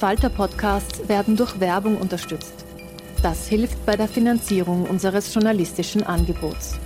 Falter-Podcasts 0.00 1.10
werden 1.10 1.36
durch 1.36 1.60
Werbung 1.60 1.98
unterstützt. 1.98 2.64
Das 3.22 3.46
hilft 3.48 3.84
bei 3.84 3.96
der 3.96 4.08
Finanzierung 4.08 4.88
unseres 4.88 5.34
journalistischen 5.34 6.02
Angebots. 6.02 6.78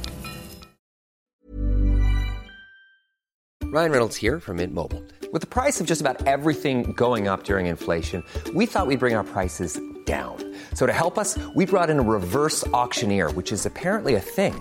Ryan 3.63 3.93
Reynolds 3.93 4.17
here 4.17 4.41
from 4.41 4.57
Mint 4.57 4.75
Mobile. 4.75 5.01
With 5.33 5.43
the 5.43 5.47
price 5.47 5.81
of 5.81 5.87
just 5.87 6.01
about 6.01 6.27
everything 6.27 6.93
going 6.97 7.29
up 7.29 7.45
during 7.45 7.67
inflation, 7.67 8.25
we 8.53 8.67
thought 8.67 8.89
we'd 8.89 8.99
bring 8.99 9.15
our 9.15 9.23
prices 9.23 9.81
down. 10.07 10.37
So 10.75 10.85
to 10.85 10.93
help 10.93 11.17
us, 11.17 11.39
we 11.55 11.67
brought 11.67 11.91
in 11.91 12.01
a 12.01 12.03
reverse 12.03 12.67
auctioneer, 12.73 13.31
which 13.31 13.53
is 13.53 13.65
apparently 13.65 14.17
a 14.17 14.21
thing. 14.21 14.61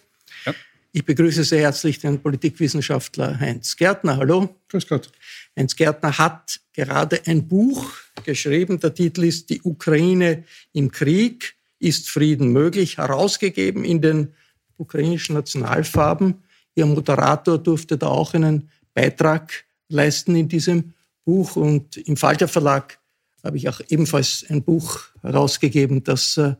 Ich 0.95 1.03
begrüße 1.03 1.43
sehr 1.43 1.59
herzlich 1.59 1.99
den 1.99 2.21
Politikwissenschaftler 2.21 3.37
Heinz 3.37 3.75
Gärtner. 3.75 4.15
Hallo. 4.15 4.55
Grüß 4.69 4.87
Gott. 4.87 5.11
Heinz 5.59 5.75
Gärtner 5.75 6.17
hat 6.17 6.61
gerade 6.71 7.19
ein 7.25 7.49
Buch 7.49 7.91
geschrieben. 8.23 8.79
Der 8.79 8.93
Titel 8.93 9.25
ist 9.25 9.49
Die 9.49 9.61
Ukraine 9.61 10.45
im 10.71 10.89
Krieg. 10.89 11.57
Ist 11.79 12.09
Frieden 12.09 12.53
möglich? 12.53 12.97
Herausgegeben 12.97 13.83
in 13.83 14.01
den 14.01 14.29
ukrainischen 14.77 15.35
Nationalfarben. 15.35 16.35
Ihr 16.75 16.85
Moderator 16.85 17.57
durfte 17.57 17.97
da 17.97 18.07
auch 18.07 18.33
einen 18.33 18.69
Beitrag 18.93 19.65
leisten 19.89 20.33
in 20.37 20.47
diesem 20.47 20.93
Buch. 21.25 21.57
Und 21.57 21.97
im 21.97 22.15
Falter 22.15 22.47
Verlag 22.47 22.99
habe 23.43 23.57
ich 23.57 23.67
auch 23.67 23.81
ebenfalls 23.89 24.45
ein 24.47 24.63
Buch 24.63 25.01
herausgegeben, 25.21 26.05
das 26.05 26.37
äh, 26.37 26.55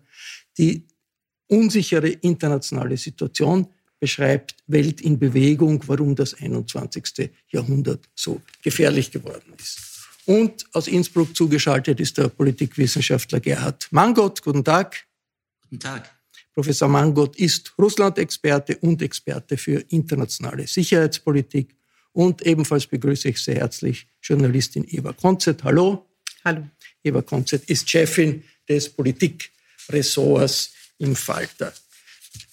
die 0.57 0.83
unsichere 1.47 2.09
internationale 2.09 2.97
Situation 2.97 3.69
beschreibt, 3.99 4.55
Welt 4.67 5.01
in 5.01 5.17
Bewegung, 5.19 5.83
warum 5.87 6.15
das 6.15 6.33
21. 6.33 7.31
Jahrhundert 7.49 8.07
so 8.15 8.41
gefährlich 8.61 9.11
geworden 9.11 9.53
ist. 9.57 9.79
Und 10.25 10.65
aus 10.73 10.87
Innsbruck 10.87 11.35
zugeschaltet 11.35 11.99
ist 11.99 12.17
der 12.17 12.29
Politikwissenschaftler 12.29 13.39
Gerhard 13.39 13.87
Mangott. 13.91 14.41
Guten 14.41 14.63
Tag. 14.63 15.05
Guten 15.61 15.79
Tag. 15.79 16.09
Professor 16.53 16.87
Mangott 16.87 17.35
ist 17.35 17.73
Russland-Experte 17.77 18.77
und 18.77 19.01
Experte 19.01 19.57
für 19.57 19.83
internationale 19.89 20.65
Sicherheitspolitik. 20.65 21.75
Und 22.13 22.41
ebenfalls 22.43 22.87
begrüße 22.87 23.27
ich 23.29 23.43
sehr 23.43 23.55
herzlich 23.55 24.07
Journalistin 24.21 24.85
Eva 24.87 25.11
Konzett. 25.13 25.63
Hallo. 25.63 26.07
Hallo. 26.45 26.65
Eva 27.03 27.21
Konzett 27.21 27.65
ist 27.65 27.89
Chefin 27.89 28.43
des 28.67 28.89
Politikressorts 28.89 30.71
im 30.97 31.15
Falter. 31.15 31.73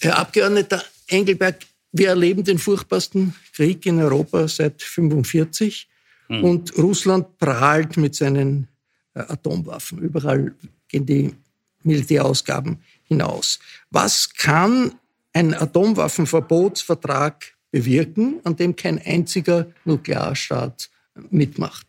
Herr 0.00 0.18
Abgeordneter 0.18 0.84
Engelberg, 1.12 1.60
wir 1.92 2.08
erleben 2.08 2.44
den 2.44 2.58
furchtbarsten 2.58 3.34
Krieg 3.54 3.86
in 3.86 4.00
Europa 4.00 4.48
seit 4.48 4.82
1945 4.82 5.88
Hm. 6.32 6.44
und 6.44 6.78
Russland 6.78 7.36
prahlt 7.38 7.98
mit 7.98 8.14
seinen 8.14 8.68
äh, 9.14 9.20
Atomwaffen. 9.20 9.98
Überall 9.98 10.54
gehen 10.88 11.06
die 11.06 11.34
Militärausgaben 11.82 12.78
hinaus. 13.04 13.58
Was 13.90 14.32
kann 14.32 14.92
ein 15.32 15.54
Atomwaffenverbotsvertrag 15.54 17.54
bewirken, 17.70 18.40
an 18.44 18.56
dem 18.56 18.76
kein 18.76 18.98
einziger 18.98 19.66
Nuklearstaat 19.84 20.90
mitmacht? 21.30 21.86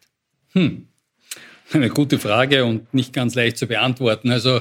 Hm. 0.52 0.88
Eine 1.72 1.90
gute 1.90 2.20
Frage 2.20 2.66
und 2.66 2.94
nicht 2.94 3.14
ganz 3.14 3.36
leicht 3.36 3.58
zu 3.58 3.68
beantworten. 3.68 4.30
Also 4.30 4.60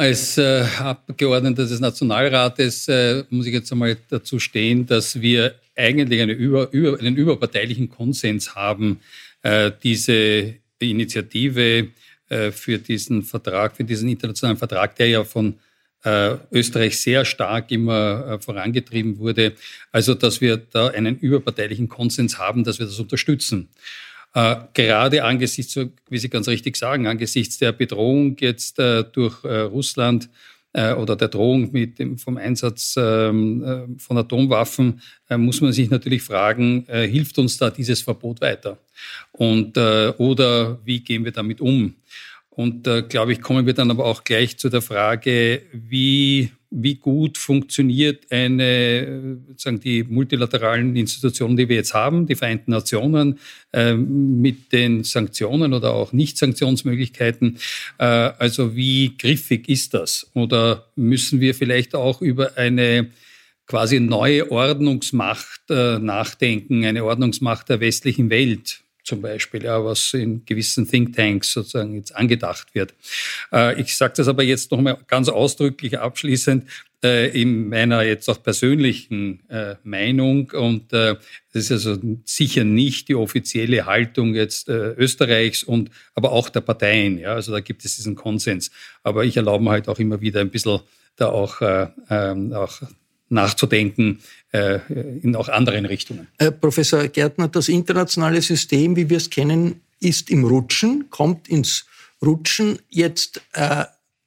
als 0.00 0.38
äh, 0.38 0.64
Abgeordneter 0.78 1.66
des 1.66 1.78
Nationalrates 1.78 2.88
äh, 2.88 3.22
muss 3.28 3.44
ich 3.44 3.52
jetzt 3.52 3.70
einmal 3.70 3.98
dazu 4.08 4.38
stehen, 4.38 4.86
dass 4.86 5.20
wir 5.20 5.56
eigentlich 5.76 6.22
eine 6.22 6.32
über, 6.32 6.72
über, 6.72 6.98
einen 6.98 7.16
überparteilichen 7.16 7.90
Konsens 7.90 8.54
haben, 8.54 9.00
äh, 9.42 9.70
diese 9.82 10.54
Initiative 10.78 11.88
äh, 12.30 12.50
für 12.50 12.78
diesen 12.78 13.22
Vertrag, 13.22 13.76
für 13.76 13.84
diesen 13.84 14.08
internationalen 14.08 14.56
Vertrag, 14.56 14.96
der 14.96 15.08
ja 15.08 15.22
von 15.22 15.56
äh, 16.04 16.36
Österreich 16.50 16.98
sehr 16.98 17.26
stark 17.26 17.70
immer 17.70 18.26
äh, 18.26 18.38
vorangetrieben 18.38 19.18
wurde. 19.18 19.52
Also, 19.92 20.14
dass 20.14 20.40
wir 20.40 20.56
da 20.56 20.88
einen 20.88 21.18
überparteilichen 21.18 21.90
Konsens 21.90 22.38
haben, 22.38 22.64
dass 22.64 22.78
wir 22.78 22.86
das 22.86 22.98
unterstützen. 22.98 23.68
Äh, 24.34 24.56
gerade 24.74 25.24
angesichts, 25.24 25.76
wie 26.08 26.18
Sie 26.18 26.28
ganz 26.28 26.46
richtig 26.46 26.76
sagen, 26.76 27.06
angesichts 27.06 27.58
der 27.58 27.72
Bedrohung 27.72 28.36
jetzt 28.38 28.78
äh, 28.78 29.04
durch 29.04 29.42
äh, 29.44 29.62
Russland 29.62 30.28
äh, 30.72 30.92
oder 30.92 31.16
der 31.16 31.28
Drohung 31.28 31.72
mit 31.72 31.98
dem, 31.98 32.16
vom 32.16 32.36
Einsatz 32.36 32.94
ähm, 32.96 33.64
äh, 33.64 33.98
von 33.98 34.18
Atomwaffen, 34.18 35.00
äh, 35.28 35.36
muss 35.36 35.60
man 35.60 35.72
sich 35.72 35.90
natürlich 35.90 36.22
fragen, 36.22 36.86
hilft 36.88 37.38
uns 37.38 37.56
da 37.56 37.70
dieses 37.70 38.02
Verbot 38.02 38.40
weiter? 38.40 38.78
Und, 39.32 39.78
oder 39.78 40.78
wie 40.84 41.00
gehen 41.00 41.24
wir 41.24 41.32
damit 41.32 41.60
um? 41.60 41.94
Und 42.60 42.86
da, 42.86 43.00
glaube 43.00 43.32
ich, 43.32 43.40
kommen 43.40 43.64
wir 43.64 43.72
dann 43.72 43.90
aber 43.90 44.04
auch 44.04 44.22
gleich 44.22 44.58
zu 44.58 44.68
der 44.68 44.82
Frage, 44.82 45.62
wie, 45.72 46.50
wie 46.68 46.96
gut 46.96 47.38
funktioniert 47.38 48.30
eine, 48.30 49.38
sagen 49.56 49.80
die 49.80 50.04
multilateralen 50.04 50.94
Institutionen, 50.94 51.56
die 51.56 51.70
wir 51.70 51.76
jetzt 51.76 51.94
haben, 51.94 52.26
die 52.26 52.34
Vereinten 52.34 52.72
Nationen, 52.72 53.38
äh, 53.72 53.94
mit 53.94 54.72
den 54.72 55.04
Sanktionen 55.04 55.72
oder 55.72 55.94
auch 55.94 56.12
Nicht-Sanktionsmöglichkeiten. 56.12 57.56
Äh, 57.96 58.04
also 58.04 58.76
wie 58.76 59.16
griffig 59.16 59.66
ist 59.70 59.94
das? 59.94 60.30
Oder 60.34 60.90
müssen 60.96 61.40
wir 61.40 61.54
vielleicht 61.54 61.94
auch 61.94 62.20
über 62.20 62.58
eine 62.58 63.08
quasi 63.66 64.00
neue 64.00 64.52
Ordnungsmacht 64.52 65.62
äh, 65.70 65.98
nachdenken, 65.98 66.84
eine 66.84 67.06
Ordnungsmacht 67.06 67.70
der 67.70 67.80
westlichen 67.80 68.28
Welt? 68.28 68.82
Zum 69.10 69.22
Beispiel, 69.22 69.64
ja, 69.64 69.84
was 69.84 70.14
in 70.14 70.44
gewissen 70.44 70.88
Thinktanks 70.88 71.52
sozusagen 71.52 71.94
jetzt 71.96 72.14
angedacht 72.14 72.74
wird. 72.74 72.94
Äh, 73.52 73.80
ich 73.80 73.96
sage 73.96 74.14
das 74.16 74.28
aber 74.28 74.44
jetzt 74.44 74.70
nochmal 74.70 74.98
ganz 75.08 75.28
ausdrücklich 75.28 75.98
abschließend 75.98 76.64
äh, 77.02 77.28
in 77.40 77.68
meiner 77.68 78.02
jetzt 78.02 78.28
auch 78.30 78.40
persönlichen 78.40 79.40
äh, 79.48 79.74
Meinung 79.82 80.52
und 80.52 80.92
äh, 80.92 81.16
das 81.52 81.70
ist 81.70 81.72
also 81.72 82.00
sicher 82.24 82.62
nicht 82.62 83.08
die 83.08 83.16
offizielle 83.16 83.84
Haltung 83.84 84.34
jetzt 84.36 84.68
äh, 84.68 84.92
Österreichs 84.92 85.64
und 85.64 85.90
aber 86.14 86.30
auch 86.30 86.48
der 86.48 86.60
Parteien. 86.60 87.18
Ja, 87.18 87.32
also 87.34 87.50
da 87.50 87.58
gibt 87.58 87.84
es 87.84 87.96
diesen 87.96 88.14
Konsens. 88.14 88.70
Aber 89.02 89.24
ich 89.24 89.36
erlaube 89.36 89.64
mir 89.64 89.70
halt 89.70 89.88
auch 89.88 89.98
immer 89.98 90.20
wieder 90.20 90.40
ein 90.40 90.50
bisschen 90.50 90.80
da 91.16 91.26
auch, 91.26 91.60
äh, 91.60 91.88
ähm, 92.08 92.52
auch 92.52 92.80
nachzudenken 93.30 94.20
äh, 94.52 94.80
in 95.22 95.34
auch 95.36 95.48
anderen 95.48 95.86
Richtungen. 95.86 96.28
Äh, 96.38 96.50
Professor 96.50 97.06
Gärtner, 97.08 97.48
das 97.48 97.68
internationale 97.68 98.42
System, 98.42 98.96
wie 98.96 99.08
wir 99.08 99.16
es 99.16 99.30
kennen, 99.30 99.80
ist 100.00 100.30
im 100.30 100.44
Rutschen, 100.44 101.08
kommt 101.10 101.48
ins 101.48 101.86
Rutschen. 102.22 102.78
Jetzt, 102.88 103.40
äh, 103.52 103.84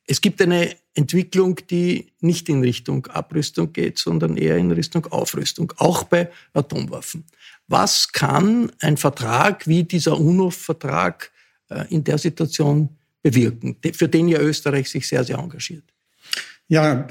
es 0.08 0.22
gibt 0.22 0.42
eine 0.42 0.76
Entwicklung, 0.96 1.60
die 1.70 2.12
nicht 2.22 2.50
in 2.50 2.62
Richtung 2.62 3.08
Abrüstung 3.08 3.74
geht, 3.74 3.98
sondern 3.98 4.38
eher 4.38 4.58
in 4.58 4.72
Richtung 4.72 5.06
Aufrüstung, 5.08 5.74
auch 5.78 6.04
bei 6.04 6.30
Atomwaffen. 6.54 7.26
Was 7.68 8.12
kann 8.12 8.72
ein 8.80 8.98
Vertrag 8.98 9.68
wie 9.68 9.84
dieser 9.84 10.20
UNO-Vertrag 10.20 11.32
äh, 11.70 11.86
in 11.90 12.04
der 12.04 12.18
Situation 12.18 12.90
bewirken, 13.22 13.78
für 13.94 14.08
den 14.08 14.28
ja 14.28 14.40
Österreich 14.40 14.90
sich 14.90 15.08
sehr, 15.08 15.24
sehr 15.24 15.38
engagiert? 15.38 15.93
Ja, 16.70 17.08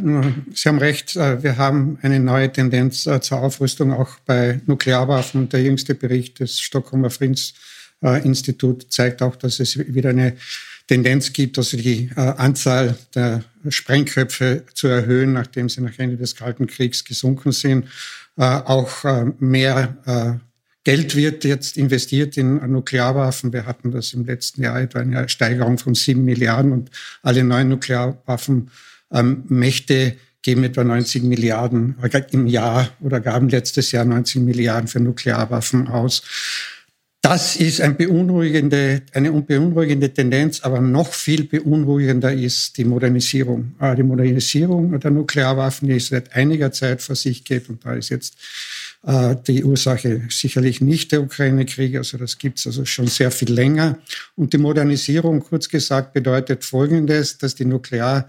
Sie 0.55 0.69
haben 0.69 0.79
recht. 0.79 1.15
Äh, 1.17 1.43
wir 1.43 1.59
haben 1.59 1.99
eine 2.03 2.21
neue 2.21 2.51
Tendenz 2.51 3.07
äh, 3.07 3.21
zur 3.21 3.41
Aufrüstung 3.41 3.93
auch 3.93 4.19
bei 4.21 4.61
Nuklearwaffen. 4.67 5.49
Der 5.49 5.63
jüngste 5.63 5.95
Bericht 5.95 6.41
des 6.41 6.61
Stockholmer 6.61 7.11
Friedensinstituts 7.11 8.89
zeigt 8.89 9.23
auch, 9.23 9.37
dass 9.37 9.61
es 9.61 9.79
wieder 9.79 10.11
eine 10.11 10.37
Tendenz 10.89 11.33
gibt, 11.33 11.59
also 11.59 11.77
die 11.77 12.11
äh, 12.17 12.21
Anzahl 12.21 12.97
der 13.15 13.45
Sprengköpfe 13.69 14.65
zu 14.75 14.89
erhöhen, 14.89 15.35
nachdem 15.35 15.69
sie 15.69 15.83
nach 15.83 15.99
Ende 15.99 16.17
des 16.17 16.35
Kalten 16.35 16.67
Kriegs 16.67 17.05
gesunken 17.05 17.53
sind. 17.53 17.87
Auch 18.35 19.05
mehr 19.39 20.41
Geld 20.85 21.15
wird 21.15 21.45
jetzt 21.45 21.77
investiert 21.77 22.39
in 22.39 22.55
Nuklearwaffen. 22.73 23.53
Wir 23.53 23.67
hatten 23.67 23.93
das 23.93 24.15
im 24.15 24.25
letzten 24.25 24.63
Jahr 24.63 24.81
etwa 24.81 25.01
eine 25.01 25.29
Steigerung 25.29 25.77
von 25.77 25.95
sieben 25.95 26.25
Milliarden 26.25 26.73
und 26.73 26.91
alle 27.23 27.45
neuen 27.45 27.69
Nuklearwaffen 27.69 28.71
ähm, 29.13 29.45
Mächte 29.49 30.17
geben 30.43 30.65
etwa 30.65 30.83
90 30.83 31.23
Milliarden 31.23 31.97
im 32.33 32.47
Jahr 32.47 32.89
oder 33.01 33.21
gaben 33.21 33.49
letztes 33.49 33.93
Jahr 33.93 34.05
90 34.05 34.43
Milliarden 34.43 34.89
für 34.89 35.01
Nuklearwaffen 35.01 35.87
aus. 35.87 36.23
Das 37.25 37.55
ist 37.55 37.81
ein 37.81 37.97
beunruhigende, 37.97 39.03
eine 39.15 39.31
beunruhigende 39.31 40.13
Tendenz, 40.13 40.63
aber 40.63 40.81
noch 40.81 41.13
viel 41.13 41.45
beunruhigender 41.45 42.33
ist 42.33 42.77
die 42.77 42.85
Modernisierung. 42.85 43.77
Äh, 43.79 43.95
die 43.95 44.03
Modernisierung 44.03 44.99
der 44.99 45.13
Nuklearwaffen, 45.13 45.89
die 45.89 46.01
seit 46.01 46.35
einiger 46.35 46.73
Zeit 46.73 47.01
vor 47.01 47.15
sich 47.15 47.45
geht, 47.45 47.69
und 47.69 47.85
da 47.85 47.95
ist 47.95 48.09
jetzt 48.09 48.37
äh, 49.07 49.37
die 49.47 49.63
Ursache 49.63 50.23
sicherlich 50.31 50.81
nicht 50.81 51.13
der 51.13 51.23
Ukraine-Krieg, 51.23 51.95
also 51.95 52.19
das 52.19 52.39
gibt's 52.39 52.67
also 52.67 52.85
schon 52.85 53.07
sehr 53.07 53.31
viel 53.31 53.53
länger. 53.53 53.99
Und 54.35 54.53
die 54.53 54.59
Modernisierung, 54.59 55.45
kurz 55.45 55.69
gesagt, 55.69 56.15
bedeutet 56.15 56.65
Folgendes, 56.65 57.39
dass 57.39 57.55
die 57.55 57.67
Nuklear 57.67 58.27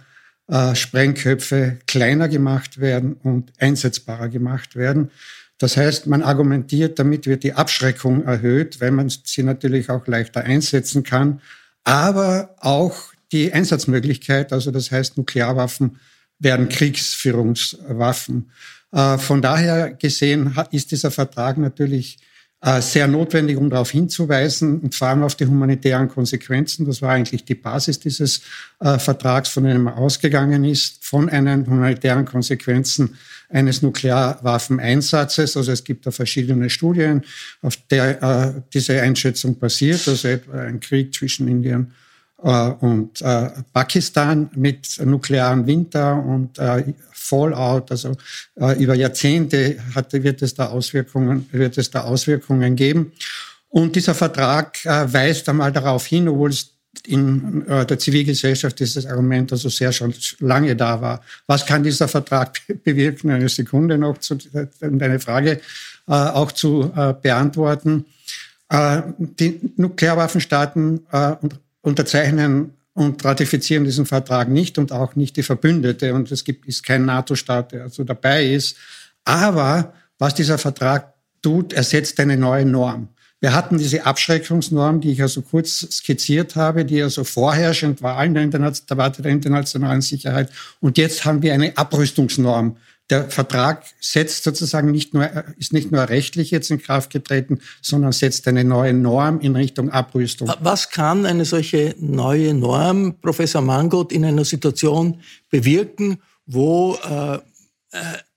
äh, 0.48 0.76
Sprengköpfe 0.76 1.80
kleiner 1.88 2.28
gemacht 2.28 2.80
werden 2.80 3.14
und 3.14 3.52
einsetzbarer 3.60 4.30
gemacht 4.30 4.76
werden. 4.76 5.12
Das 5.58 5.78
heißt, 5.78 6.08
man 6.08 6.22
argumentiert, 6.22 7.00
damit 7.00 7.26
wird 7.26 7.44
die 7.44 7.54
Abschreckung 7.54 8.26
erhöht, 8.26 8.82
weil 8.82 8.92
man 8.92 9.10
sie 9.10 9.44
natürlich 9.44 9.90
auch 9.90 10.08
leichter 10.08 10.44
einsetzen 10.44 11.04
kann, 11.04 11.42
aber 11.84 12.56
auch 12.60 13.14
die 13.32 13.54
Einsatzmöglichkeit, 13.54 14.54
also 14.54 14.72
das 14.72 14.92
heißt, 14.92 15.18
Nuklearwaffen 15.18 15.98
werden 16.40 16.70
Kriegsführungswaffen. 16.70 18.52
Äh, 18.92 19.18
von 19.18 19.42
daher 19.42 19.94
gesehen 19.94 20.56
ist 20.72 20.92
dieser 20.92 21.12
Vertrag 21.12 21.58
natürlich 21.58 22.20
sehr 22.80 23.08
notwendig, 23.08 23.58
um 23.58 23.70
darauf 23.70 23.92
hinzuweisen 23.92 24.80
und 24.80 24.96
vor 24.96 25.10
allem 25.10 25.24
auf 25.24 25.36
die 25.36 25.46
humanitären 25.46 26.08
Konsequenzen. 26.08 26.86
Das 26.86 27.02
war 27.02 27.12
eigentlich 27.12 27.44
die 27.44 27.56
Basis 27.56 28.00
dieses 28.00 28.42
äh, 28.80 28.98
Vertrags, 29.00 29.50
von 29.50 29.66
dem 29.66 29.88
er 29.88 29.98
ausgegangen 29.98 30.64
ist, 30.64 31.04
von 31.04 31.30
einen 31.30 31.68
humanitären 31.68 32.24
Konsequenzen 32.24 33.18
eines 33.50 33.82
Nuklearwaffeneinsatzes. 33.82 35.58
Also 35.58 35.72
es 35.74 35.84
gibt 35.84 36.06
da 36.06 36.12
verschiedene 36.12 36.70
Studien, 36.70 37.24
auf 37.62 37.76
der 37.92 38.24
äh, 38.24 38.62
diese 38.74 39.02
Einschätzung 39.02 39.60
basiert. 39.60 40.08
Also 40.08 40.30
etwa 40.30 40.62
ein 40.62 40.80
Krieg 40.80 41.14
zwischen 41.14 41.50
Indien 41.50 41.92
äh, 41.92 42.03
und 42.44 43.22
äh, 43.22 43.52
Pakistan 43.72 44.50
mit 44.54 45.00
nuklearen 45.04 45.66
Winter 45.66 46.22
und 46.22 46.60
äh, 46.60 46.94
Fallout, 47.14 47.90
also 47.90 48.18
über 48.78 48.96
Jahrzehnte 48.96 49.78
hat, 49.96 50.12
wird, 50.12 50.42
es 50.42 50.56
da 50.56 50.68
Auswirkungen, 50.68 51.48
wird 51.54 51.78
es 51.78 51.90
da 51.90 52.02
Auswirkungen 52.02 52.76
geben. 52.76 53.14
Und 53.70 53.96
dieser 53.96 54.14
Vertrag 54.14 54.78
weist 54.84 55.48
einmal 55.48 55.72
darauf 55.72 56.06
hin, 56.06 56.28
obwohl 56.28 56.50
es 56.50 56.74
in 57.08 57.66
der 57.66 57.98
Zivilgesellschaft 57.98 58.78
dieses 58.78 59.06
Argument 59.06 59.54
also 59.54 59.70
sehr 59.70 59.94
schon 59.94 60.14
lange 60.40 60.76
da 60.76 61.00
war. 61.00 61.24
Was 61.48 61.66
kann 61.66 61.82
dieser 61.82 62.10
Vertrag 62.10 62.60
bewirken? 62.84 63.32
Eine 63.32 63.48
Sekunde 63.48 63.98
noch, 63.98 64.18
zu, 64.18 64.38
um 64.82 65.00
deine 65.00 65.22
Frage 65.22 65.62
auch 66.06 66.52
zu 66.52 66.92
beantworten. 67.22 68.06
Die 69.18 69.62
Nuklearwaffenstaaten 69.78 71.06
unterzeichnen 71.84 72.72
und 72.94 73.24
ratifizieren 73.24 73.84
diesen 73.84 74.08
Vertrag 74.08 74.50
nicht 74.50 74.80
und 74.80 74.92
auch 74.92 75.16
nicht 75.16 75.38
die 75.38 75.44
Verbündete. 75.44 76.14
Und 76.14 76.32
es 76.32 76.44
gibt, 76.44 76.66
ist 76.66 76.84
kein 76.84 77.06
NATO-Staat, 77.06 77.74
der 77.74 77.84
also 77.84 78.04
dabei 78.04 78.48
ist. 78.48 78.78
Aber 79.26 79.94
was 80.18 80.34
dieser 80.34 80.58
Vertrag 80.58 81.14
tut, 81.42 81.74
er 81.74 81.84
setzt 81.84 82.20
eine 82.20 82.38
neue 82.38 82.66
Norm. 82.66 83.10
Wir 83.40 83.54
hatten 83.54 83.78
diese 83.78 84.06
Abschreckungsnorm, 84.06 85.02
die 85.02 85.12
ich 85.12 85.22
also 85.22 85.42
kurz 85.42 85.86
skizziert 85.92 86.56
habe, 86.56 86.86
die 86.86 87.04
also 87.04 87.26
vorherrschend 87.26 88.02
war 88.02 88.24
in 88.24 88.34
der, 88.34 88.48
der 88.48 89.26
internationalen 89.26 90.02
Sicherheit. 90.02 90.50
Und 90.80 90.98
jetzt 90.98 91.26
haben 91.26 91.42
wir 91.42 91.54
eine 91.54 91.78
Abrüstungsnorm, 91.78 92.78
der 93.10 93.30
Vertrag 93.30 93.84
setzt 94.00 94.44
sozusagen 94.44 94.92
nicht 94.92 95.14
nur, 95.14 95.30
ist 95.58 95.74
nicht 95.74 95.92
nur 95.92 96.08
rechtlich 96.08 96.52
jetzt 96.52 96.72
in 96.72 96.82
Kraft 96.82 97.12
getreten, 97.12 97.60
sondern 97.82 98.12
setzt 98.12 98.48
eine 98.48 98.64
neue 98.64 98.94
Norm 98.94 99.40
in 99.42 99.56
Richtung 99.56 99.90
Abrüstung. 99.90 100.52
Was 100.62 100.90
kann 100.90 101.26
eine 101.26 101.46
solche 101.46 101.96
neue 102.00 102.54
Norm, 102.54 103.16
Professor 103.22 103.62
Mangot, 103.62 104.12
in 104.12 104.24
einer 104.24 104.46
Situation 104.46 105.20
bewirken, 105.50 106.20
wo 106.46 106.98
äh, 107.04 107.36
äh, 107.36 107.40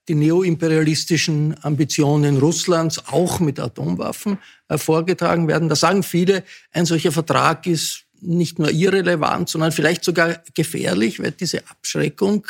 die 0.09 0.15
neoimperialistischen 0.15 1.55
Ambitionen 1.63 2.37
Russlands 2.37 3.07
auch 3.07 3.39
mit 3.39 3.59
Atomwaffen 3.59 4.37
äh, 4.67 4.77
vorgetragen 4.77 5.47
werden? 5.47 5.69
Da 5.69 5.75
sagen 5.75 6.03
viele, 6.03 6.43
ein 6.71 6.85
solcher 6.85 7.13
Vertrag 7.13 7.65
ist 7.67 8.03
nicht 8.19 8.59
nur 8.59 8.71
irrelevant, 8.71 9.47
sondern 9.47 9.71
vielleicht 9.71 10.03
sogar 10.03 10.41
gefährlich, 10.53 11.21
weil 11.21 11.31
diese 11.31 11.61
Abschreckung 11.69 12.47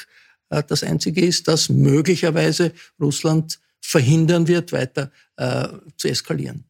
das 0.49 0.83
Einzige 0.83 1.25
ist, 1.25 1.47
dass 1.47 1.69
möglicherweise 1.69 2.73
Russland 2.99 3.59
verhindern 3.81 4.47
wird, 4.47 4.71
weiter 4.71 5.11
äh, 5.37 5.67
zu 5.97 6.07
eskalieren. 6.07 6.65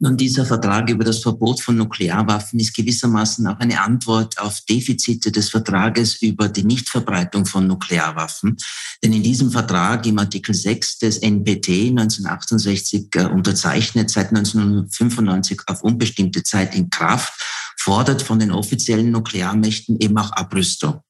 Nun, 0.00 0.16
dieser 0.16 0.44
Vertrag 0.44 0.90
über 0.90 1.04
das 1.04 1.20
Verbot 1.20 1.60
von 1.60 1.76
Nuklearwaffen 1.76 2.58
ist 2.58 2.74
gewissermaßen 2.74 3.46
auch 3.46 3.58
eine 3.60 3.80
Antwort 3.80 4.38
auf 4.38 4.60
Defizite 4.68 5.30
des 5.30 5.50
Vertrages 5.50 6.20
über 6.20 6.48
die 6.48 6.64
Nichtverbreitung 6.64 7.46
von 7.46 7.66
Nuklearwaffen. 7.66 8.56
Denn 9.02 9.12
in 9.12 9.22
diesem 9.22 9.50
Vertrag 9.50 10.04
im 10.06 10.18
Artikel 10.18 10.54
6 10.54 10.98
des 10.98 11.18
NPT 11.18 11.90
1968 11.90 13.06
äh, 13.14 13.24
unterzeichnet, 13.26 14.10
seit 14.10 14.28
1995 14.28 15.62
auf 15.68 15.82
unbestimmte 15.82 16.42
Zeit 16.42 16.74
in 16.74 16.90
Kraft, 16.90 17.32
fordert 17.78 18.20
von 18.20 18.38
den 18.38 18.50
offiziellen 18.50 19.10
Nuklearmächten 19.10 19.98
eben 20.00 20.18
auch 20.18 20.32
Abrüstung. 20.32 21.00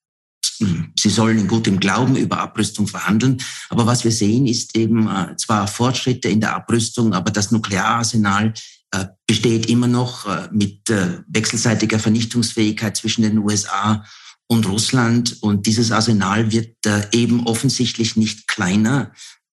Sie 0.59 1.11
sollen 1.11 1.39
in 1.39 1.49
gutem 1.49 1.81
Glauben 1.81 2.17
über 2.17 2.39
Abrüstung 2.39 2.87
verhandeln. 2.87 3.43
Aber 3.69 3.87
was 3.87 4.05
wir 4.05 4.13
sehen, 4.13 4.47
ist 4.47 4.77
eben 4.77 5.09
äh, 5.09 5.37
zwar 5.37 5.67
Fortschritte 5.67 6.29
in 6.29 6.41
der 6.41 6.55
Abrüstung, 6.55 7.13
aber 7.13 7.31
das 7.31 7.51
Nukleararsenal 7.51 8.55
äh, 8.93 9.07
besteht 9.27 9.67
immer 9.67 9.89
noch 9.89 10.27
äh, 10.27 10.49
mit 10.53 10.89
wechselseitiger 11.29 11.99
Vernichtungsfähigkeit 11.99 12.97
zwischen 12.97 13.23
den 13.23 13.39
USA 13.39 14.05
und 14.47 14.69
Russland. 14.69 15.43
Und 15.43 15.67
dieses 15.67 15.91
Arsenal 15.91 16.53
wird 16.53 16.77
eben 17.13 17.47
offensichtlich 17.47 18.17
nicht 18.17 18.47
kleiner, 18.47 19.13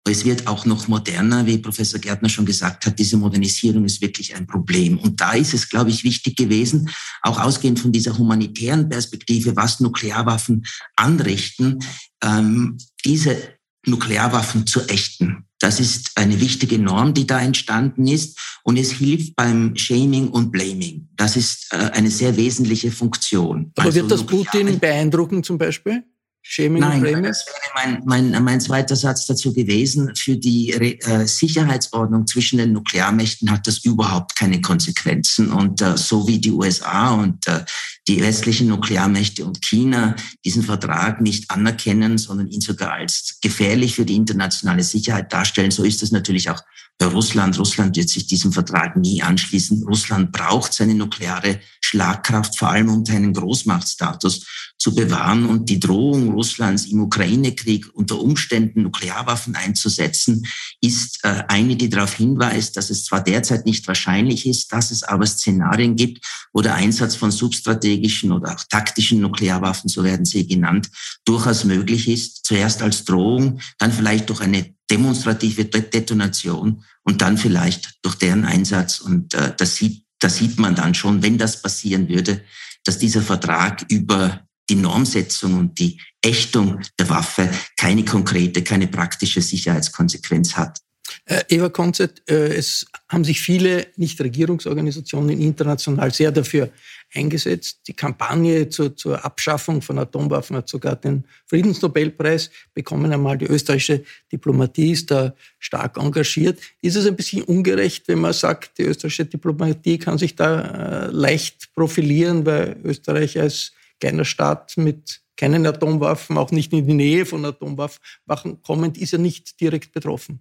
es 0.09 0.25
wird 0.25 0.47
auch 0.47 0.65
noch 0.65 0.87
moderner, 0.87 1.45
wie 1.45 1.59
Professor 1.59 1.99
Gärtner 1.99 2.29
schon 2.29 2.45
gesagt 2.45 2.85
hat. 2.85 2.97
Diese 2.97 3.17
Modernisierung 3.17 3.85
ist 3.85 4.01
wirklich 4.01 4.35
ein 4.35 4.47
Problem. 4.47 4.97
Und 4.97 5.21
da 5.21 5.33
ist 5.33 5.53
es, 5.53 5.69
glaube 5.69 5.91
ich, 5.91 6.03
wichtig 6.03 6.35
gewesen, 6.35 6.89
auch 7.21 7.39
ausgehend 7.39 7.79
von 7.79 7.91
dieser 7.91 8.17
humanitären 8.17 8.89
Perspektive, 8.89 9.55
was 9.55 9.79
Nuklearwaffen 9.79 10.65
anrichten, 10.95 11.79
ähm, 12.23 12.77
diese 13.05 13.37
Nuklearwaffen 13.85 14.65
zu 14.65 14.87
ächten. 14.87 15.45
Das 15.59 15.79
ist 15.79 16.11
eine 16.15 16.39
wichtige 16.41 16.79
Norm, 16.79 17.13
die 17.13 17.27
da 17.27 17.39
entstanden 17.39 18.07
ist. 18.07 18.39
Und 18.63 18.77
es 18.77 18.91
hilft 18.93 19.35
beim 19.35 19.75
Shaming 19.75 20.29
und 20.29 20.51
Blaming. 20.51 21.09
Das 21.15 21.35
ist 21.35 21.67
äh, 21.71 21.77
eine 21.93 22.09
sehr 22.09 22.35
wesentliche 22.37 22.91
Funktion. 22.91 23.71
Aber 23.75 23.87
also 23.87 23.99
wird 23.99 24.11
das 24.11 24.25
Putin 24.25 24.79
beeindrucken 24.79 25.43
zum 25.43 25.59
Beispiel? 25.59 26.03
Shaming 26.43 26.81
Nein, 26.81 27.23
das 27.23 27.45
wäre 27.45 27.71
mein, 27.75 28.01
mein, 28.05 28.43
mein 28.43 28.59
zweiter 28.59 28.95
Satz 28.95 29.27
dazu 29.27 29.53
gewesen. 29.53 30.15
Für 30.15 30.35
die 30.35 30.71
äh, 30.71 31.25
Sicherheitsordnung 31.27 32.25
zwischen 32.25 32.57
den 32.57 32.73
Nuklearmächten 32.73 33.51
hat 33.51 33.67
das 33.67 33.85
überhaupt 33.85 34.35
keine 34.35 34.59
Konsequenzen. 34.59 35.51
Und 35.51 35.81
äh, 35.81 35.97
so 35.97 36.27
wie 36.27 36.39
die 36.39 36.51
USA 36.51 37.13
und 37.13 37.47
äh, 37.47 37.63
die 38.07 38.21
westlichen 38.21 38.67
Nuklearmächte 38.67 39.45
und 39.45 39.61
China 39.61 40.15
diesen 40.43 40.63
Vertrag 40.63 41.21
nicht 41.21 41.49
anerkennen, 41.51 42.17
sondern 42.17 42.47
ihn 42.47 42.61
sogar 42.61 42.93
als 42.93 43.37
gefährlich 43.41 43.95
für 43.95 44.05
die 44.05 44.15
internationale 44.15 44.83
Sicherheit 44.83 45.31
darstellen, 45.31 45.71
so 45.71 45.83
ist 45.83 46.01
es 46.01 46.11
natürlich 46.11 46.49
auch 46.49 46.61
bei 46.97 47.07
Russland. 47.07 47.57
Russland 47.57 47.95
wird 47.95 48.09
sich 48.09 48.27
diesem 48.27 48.51
Vertrag 48.51 48.95
nie 48.95 49.21
anschließen. 49.23 49.83
Russland 49.83 50.31
braucht 50.31 50.73
seine 50.73 50.93
nukleare 50.93 51.59
Schlagkraft, 51.81 52.57
vor 52.57 52.69
allem 52.69 52.89
um 52.89 53.05
seinen 53.05 53.33
Großmachtstatus 53.33 54.45
zu 54.81 54.95
bewahren 54.95 55.45
und 55.45 55.69
die 55.69 55.79
Drohung 55.79 56.31
Russlands 56.31 56.87
im 56.87 57.01
Ukraine-Krieg 57.01 57.93
unter 57.93 58.19
Umständen 58.19 58.81
Nuklearwaffen 58.81 59.55
einzusetzen, 59.55 60.43
ist 60.81 61.19
äh, 61.21 61.43
eine, 61.47 61.75
die 61.75 61.87
darauf 61.87 62.15
hinweist, 62.15 62.77
dass 62.77 62.89
es 62.89 63.05
zwar 63.05 63.23
derzeit 63.23 63.67
nicht 63.67 63.87
wahrscheinlich 63.87 64.47
ist, 64.47 64.73
dass 64.73 64.89
es 64.89 65.03
aber 65.03 65.27
Szenarien 65.27 65.95
gibt, 65.95 66.25
wo 66.51 66.61
der 66.61 66.73
Einsatz 66.73 67.13
von 67.13 67.29
substrategischen 67.29 68.31
oder 68.31 68.55
auch 68.55 68.63
taktischen 68.71 69.21
Nuklearwaffen, 69.21 69.87
so 69.87 70.03
werden 70.03 70.25
sie 70.25 70.47
genannt, 70.47 70.89
durchaus 71.25 71.63
möglich 71.63 72.07
ist. 72.07 72.43
Zuerst 72.43 72.81
als 72.81 73.05
Drohung, 73.05 73.59
dann 73.77 73.91
vielleicht 73.91 74.31
durch 74.31 74.41
eine 74.41 74.73
demonstrative 74.89 75.65
Detonation 75.65 76.83
und 77.03 77.21
dann 77.21 77.37
vielleicht 77.37 77.99
durch 78.01 78.15
deren 78.15 78.45
Einsatz. 78.45 78.99
Und 78.99 79.35
äh, 79.35 79.53
das, 79.55 79.75
sieht, 79.75 80.05
das 80.17 80.37
sieht 80.37 80.57
man 80.57 80.73
dann 80.73 80.95
schon, 80.95 81.21
wenn 81.21 81.37
das 81.37 81.61
passieren 81.61 82.09
würde, 82.09 82.41
dass 82.83 82.97
dieser 82.97 83.21
Vertrag 83.21 83.85
über 83.87 84.41
die 84.71 84.75
Normsetzung 84.75 85.57
und 85.59 85.79
die 85.79 85.99
Ächtung 86.23 86.79
der 86.97 87.09
Waffe 87.09 87.49
keine 87.77 88.05
konkrete, 88.05 88.63
keine 88.63 88.87
praktische 88.87 89.41
Sicherheitskonsequenz 89.41 90.55
hat. 90.55 90.79
Äh, 91.25 91.43
Eva 91.49 91.67
Konzert, 91.67 92.21
äh, 92.29 92.55
es 92.55 92.85
haben 93.09 93.25
sich 93.25 93.41
viele 93.41 93.87
Nichtregierungsorganisationen 93.97 95.41
international 95.41 96.13
sehr 96.13 96.31
dafür 96.31 96.69
eingesetzt. 97.13 97.81
Die 97.87 97.93
Kampagne 97.93 98.69
zur, 98.69 98.95
zur 98.95 99.23
Abschaffung 99.25 99.81
von 99.81 99.99
Atomwaffen 99.99 100.55
hat 100.55 100.69
sogar 100.69 100.95
den 100.95 101.25
Friedensnobelpreis 101.47 102.49
bekommen. 102.73 103.11
Einmal 103.11 103.37
die 103.37 103.47
österreichische 103.47 104.03
Diplomatie 104.31 104.91
ist 104.91 105.11
da 105.11 105.35
stark 105.59 105.97
engagiert. 105.97 106.59
Ist 106.81 106.95
es 106.95 107.05
ein 107.05 107.17
bisschen 107.17 107.43
ungerecht, 107.43 108.07
wenn 108.07 108.19
man 108.19 108.31
sagt, 108.31 108.77
die 108.77 108.83
österreichische 108.83 109.25
Diplomatie 109.25 109.97
kann 109.97 110.17
sich 110.17 110.35
da 110.37 111.07
äh, 111.07 111.07
leicht 111.11 111.73
profilieren, 111.75 112.45
weil 112.45 112.77
Österreich 112.85 113.37
als 113.37 113.73
kleiner 114.01 114.25
Staat 114.25 114.75
mit 114.75 115.21
keinen 115.37 115.65
Atomwaffen, 115.65 116.37
auch 116.37 116.51
nicht 116.51 116.73
in 116.73 116.85
die 116.85 116.93
Nähe 116.93 117.25
von 117.25 117.45
Atomwaffen 117.45 118.61
kommend, 118.61 118.97
ist 118.97 119.11
ja 119.11 119.17
nicht 119.17 119.61
direkt 119.61 119.93
betroffen. 119.93 120.39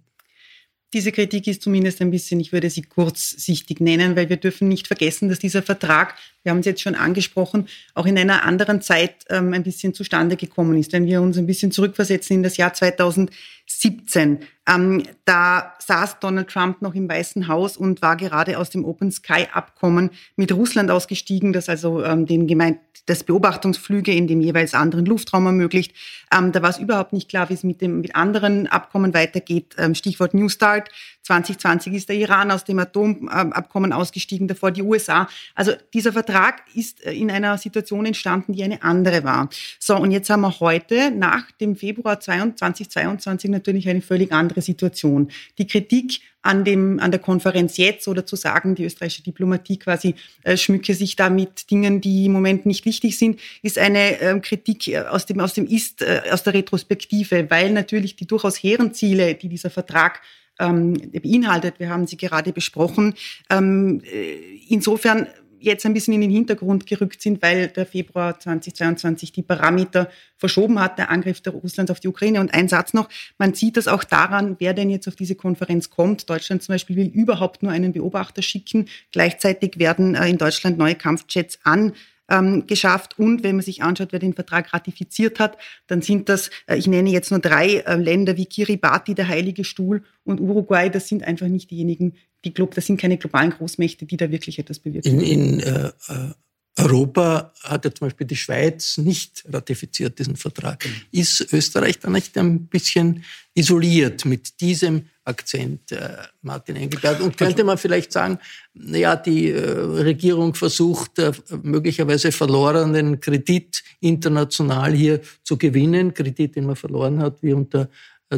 Diese 0.93 1.13
Kritik 1.13 1.47
ist 1.47 1.61
zumindest 1.61 2.01
ein 2.01 2.11
bisschen, 2.11 2.41
ich 2.41 2.51
würde 2.51 2.69
sie 2.69 2.81
kurzsichtig 2.81 3.79
nennen, 3.79 4.17
weil 4.17 4.27
wir 4.27 4.35
dürfen 4.35 4.67
nicht 4.67 4.87
vergessen, 4.87 5.29
dass 5.29 5.39
dieser 5.39 5.63
Vertrag, 5.63 6.17
wir 6.43 6.51
haben 6.51 6.59
es 6.59 6.65
jetzt 6.65 6.81
schon 6.81 6.95
angesprochen, 6.95 7.67
auch 7.93 8.05
in 8.05 8.17
einer 8.17 8.43
anderen 8.43 8.81
Zeit 8.81 9.25
ähm, 9.29 9.53
ein 9.53 9.63
bisschen 9.63 9.93
zustande 9.93 10.35
gekommen 10.35 10.77
ist. 10.77 10.93
Wenn 10.93 11.05
wir 11.05 11.21
uns 11.21 11.37
ein 11.37 11.47
bisschen 11.47 11.71
zurückversetzen 11.71 12.37
in 12.37 12.43
das 12.43 12.57
Jahr 12.57 12.73
2017, 12.73 14.39
ähm, 14.67 15.03
da 15.25 15.73
saß 15.79 16.19
Donald 16.19 16.49
Trump 16.49 16.81
noch 16.81 16.95
im 16.95 17.09
Weißen 17.09 17.47
Haus 17.47 17.77
und 17.77 18.01
war 18.01 18.15
gerade 18.15 18.57
aus 18.57 18.69
dem 18.69 18.85
Open 18.85 19.11
Sky 19.11 19.47
Abkommen 19.51 20.11
mit 20.35 20.51
Russland 20.51 20.91
ausgestiegen, 20.91 21.53
das 21.53 21.69
also 21.69 22.03
ähm, 22.03 22.25
den 22.25 22.47
gemeint, 22.47 22.79
das 23.07 23.23
Beobachtungsflüge 23.23 24.13
in 24.13 24.27
dem 24.27 24.41
jeweils 24.41 24.73
anderen 24.73 25.05
Luftraum 25.05 25.47
ermöglicht. 25.47 25.93
Ähm, 26.35 26.51
da 26.51 26.61
war 26.61 26.69
es 26.69 26.77
überhaupt 26.77 27.13
nicht 27.13 27.29
klar, 27.29 27.49
wie 27.49 27.55
es 27.55 27.63
mit 27.63 27.81
dem 27.81 28.01
mit 28.01 28.15
anderen 28.15 28.67
Abkommen 28.67 29.13
weitergeht. 29.13 29.75
Ähm, 29.77 29.95
Stichwort 29.95 30.33
New 30.33 30.49
Start. 30.49 30.89
2020 31.23 31.93
ist 31.93 32.09
der 32.09 32.15
Iran 32.15 32.51
aus 32.51 32.63
dem 32.63 32.79
Atomabkommen 32.79 33.93
ausgestiegen, 33.93 34.47
davor 34.47 34.71
die 34.71 34.81
USA. 34.81 35.27
Also 35.55 35.73
dieser 35.93 36.13
Vertrag 36.13 36.30
ist 36.73 37.05
äh, 37.05 37.13
in 37.13 37.31
einer 37.31 37.57
Situation 37.57 38.05
entstanden, 38.05 38.53
die 38.53 38.63
eine 38.63 38.83
andere 38.83 39.23
war. 39.23 39.49
So, 39.79 39.95
und 39.95 40.11
jetzt 40.11 40.29
haben 40.29 40.41
wir 40.41 40.59
heute 40.59 41.11
nach 41.11 41.51
dem 41.51 41.75
Februar 41.75 42.19
2022 42.19 43.49
natürlich 43.49 43.87
eine 43.89 44.01
völlig 44.01 44.31
andere 44.31 44.61
Situation. 44.61 45.31
Die 45.57 45.67
Kritik 45.67 46.21
an, 46.41 46.63
dem, 46.63 46.99
an 46.99 47.11
der 47.11 47.19
Konferenz 47.19 47.77
jetzt 47.77 48.07
oder 48.07 48.25
zu 48.25 48.35
sagen, 48.35 48.75
die 48.75 48.85
österreichische 48.85 49.23
Diplomatie 49.23 49.77
quasi 49.77 50.15
äh, 50.43 50.57
schmücke 50.57 50.93
sich 50.95 51.15
da 51.15 51.29
mit 51.29 51.69
Dingen, 51.69 52.01
die 52.01 52.25
im 52.25 52.31
Moment 52.31 52.65
nicht 52.65 52.85
wichtig 52.85 53.17
sind, 53.17 53.39
ist 53.61 53.77
eine 53.77 54.19
äh, 54.19 54.39
Kritik 54.39 54.95
aus 55.09 55.25
dem, 55.25 55.39
aus 55.39 55.53
dem 55.53 55.67
Ist, 55.67 56.01
äh, 56.01 56.21
aus 56.31 56.43
der 56.43 56.53
Retrospektive, 56.53 57.49
weil 57.49 57.71
natürlich 57.71 58.15
die 58.15 58.25
durchaus 58.25 58.57
hehren 58.57 58.93
Ziele, 58.93 59.35
die 59.35 59.49
dieser 59.49 59.69
Vertrag 59.69 60.21
ähm, 60.59 60.93
beinhaltet, 61.11 61.79
wir 61.79 61.89
haben 61.89 62.07
sie 62.07 62.17
gerade 62.17 62.53
besprochen, 62.53 63.15
ähm, 63.49 64.01
äh, 64.03 64.35
insofern 64.69 65.27
jetzt 65.61 65.85
ein 65.85 65.93
bisschen 65.93 66.13
in 66.13 66.21
den 66.21 66.31
Hintergrund 66.31 66.85
gerückt 66.85 67.21
sind, 67.21 67.41
weil 67.41 67.67
der 67.67 67.85
Februar 67.85 68.39
2022 68.39 69.31
die 69.31 69.43
Parameter 69.43 70.09
verschoben 70.37 70.79
hat, 70.79 70.97
der 70.97 71.09
Angriff 71.09 71.41
der 71.41 71.53
Russlands 71.53 71.91
auf 71.91 71.99
die 71.99 72.07
Ukraine. 72.07 72.39
Und 72.39 72.53
ein 72.53 72.67
Satz 72.67 72.93
noch, 72.93 73.09
man 73.37 73.53
sieht 73.53 73.77
das 73.77 73.87
auch 73.87 74.03
daran, 74.03 74.55
wer 74.59 74.73
denn 74.73 74.89
jetzt 74.89 75.07
auf 75.07 75.15
diese 75.15 75.35
Konferenz 75.35 75.89
kommt. 75.89 76.29
Deutschland 76.29 76.63
zum 76.63 76.73
Beispiel 76.73 76.95
will 76.95 77.07
überhaupt 77.07 77.63
nur 77.63 77.71
einen 77.71 77.93
Beobachter 77.93 78.41
schicken. 78.41 78.87
Gleichzeitig 79.11 79.77
werden 79.77 80.15
äh, 80.15 80.27
in 80.27 80.37
Deutschland 80.37 80.77
neue 80.77 80.95
Kampfjets 80.95 81.59
an 81.63 81.93
ähm, 82.31 82.65
geschafft. 82.65 83.19
Und 83.19 83.43
wenn 83.43 83.57
man 83.57 83.65
sich 83.65 83.83
anschaut, 83.83 84.11
wer 84.11 84.19
den 84.19 84.33
Vertrag 84.33 84.73
ratifiziert 84.73 85.39
hat, 85.39 85.57
dann 85.87 86.01
sind 86.01 86.29
das, 86.29 86.49
äh, 86.65 86.77
ich 86.77 86.87
nenne 86.87 87.09
jetzt 87.09 87.29
nur 87.29 87.39
drei 87.39 87.77
äh, 87.77 87.95
Länder 87.95 88.37
wie 88.37 88.45
Kiribati, 88.45 89.13
der 89.13 89.27
Heilige 89.27 89.63
Stuhl 89.63 90.03
und 90.23 90.39
Uruguay. 90.39 90.89
Das 90.89 91.07
sind 91.07 91.23
einfach 91.23 91.47
nicht 91.47 91.69
diejenigen, 91.69 92.13
die, 92.43 92.53
das 92.53 92.85
sind 92.85 92.99
keine 92.99 93.17
globalen 93.17 93.51
Großmächte, 93.51 94.05
die 94.05 94.17
da 94.17 94.31
wirklich 94.31 94.59
etwas 94.59 94.79
bewirken. 94.79 95.19
In, 95.19 95.21
in 95.21 95.59
äh, 95.59 95.91
äh 96.07 96.33
Europa 96.77 97.51
hat 97.63 97.85
ja 97.85 97.93
zum 97.93 98.07
Beispiel 98.07 98.27
die 98.27 98.35
Schweiz 98.35 98.97
nicht 98.97 99.43
ratifiziert, 99.51 100.17
diesen 100.19 100.37
Vertrag. 100.37 100.87
Ist 101.11 101.53
Österreich 101.53 101.99
da 101.99 102.09
nicht 102.09 102.37
ein 102.37 102.67
bisschen 102.67 103.25
isoliert 103.53 104.23
mit 104.23 104.61
diesem 104.61 105.07
Akzent, 105.25 105.91
äh, 105.91 106.17
Martin 106.41 106.77
Engelberg? 106.77 107.19
Und 107.19 107.37
könnte 107.37 107.65
man 107.65 107.77
vielleicht 107.77 108.13
sagen, 108.13 108.39
naja, 108.73 109.17
die 109.17 109.49
äh, 109.51 109.59
Regierung 109.59 110.55
versucht, 110.55 111.19
äh, 111.19 111.33
möglicherweise 111.61 112.31
verlorenen 112.31 113.19
Kredit 113.19 113.83
international 113.99 114.93
hier 114.93 115.19
zu 115.43 115.57
gewinnen, 115.57 116.13
Kredit, 116.13 116.55
den 116.55 116.65
man 116.65 116.77
verloren 116.77 117.19
hat, 117.19 117.43
wie 117.43 117.53
unter 117.53 117.89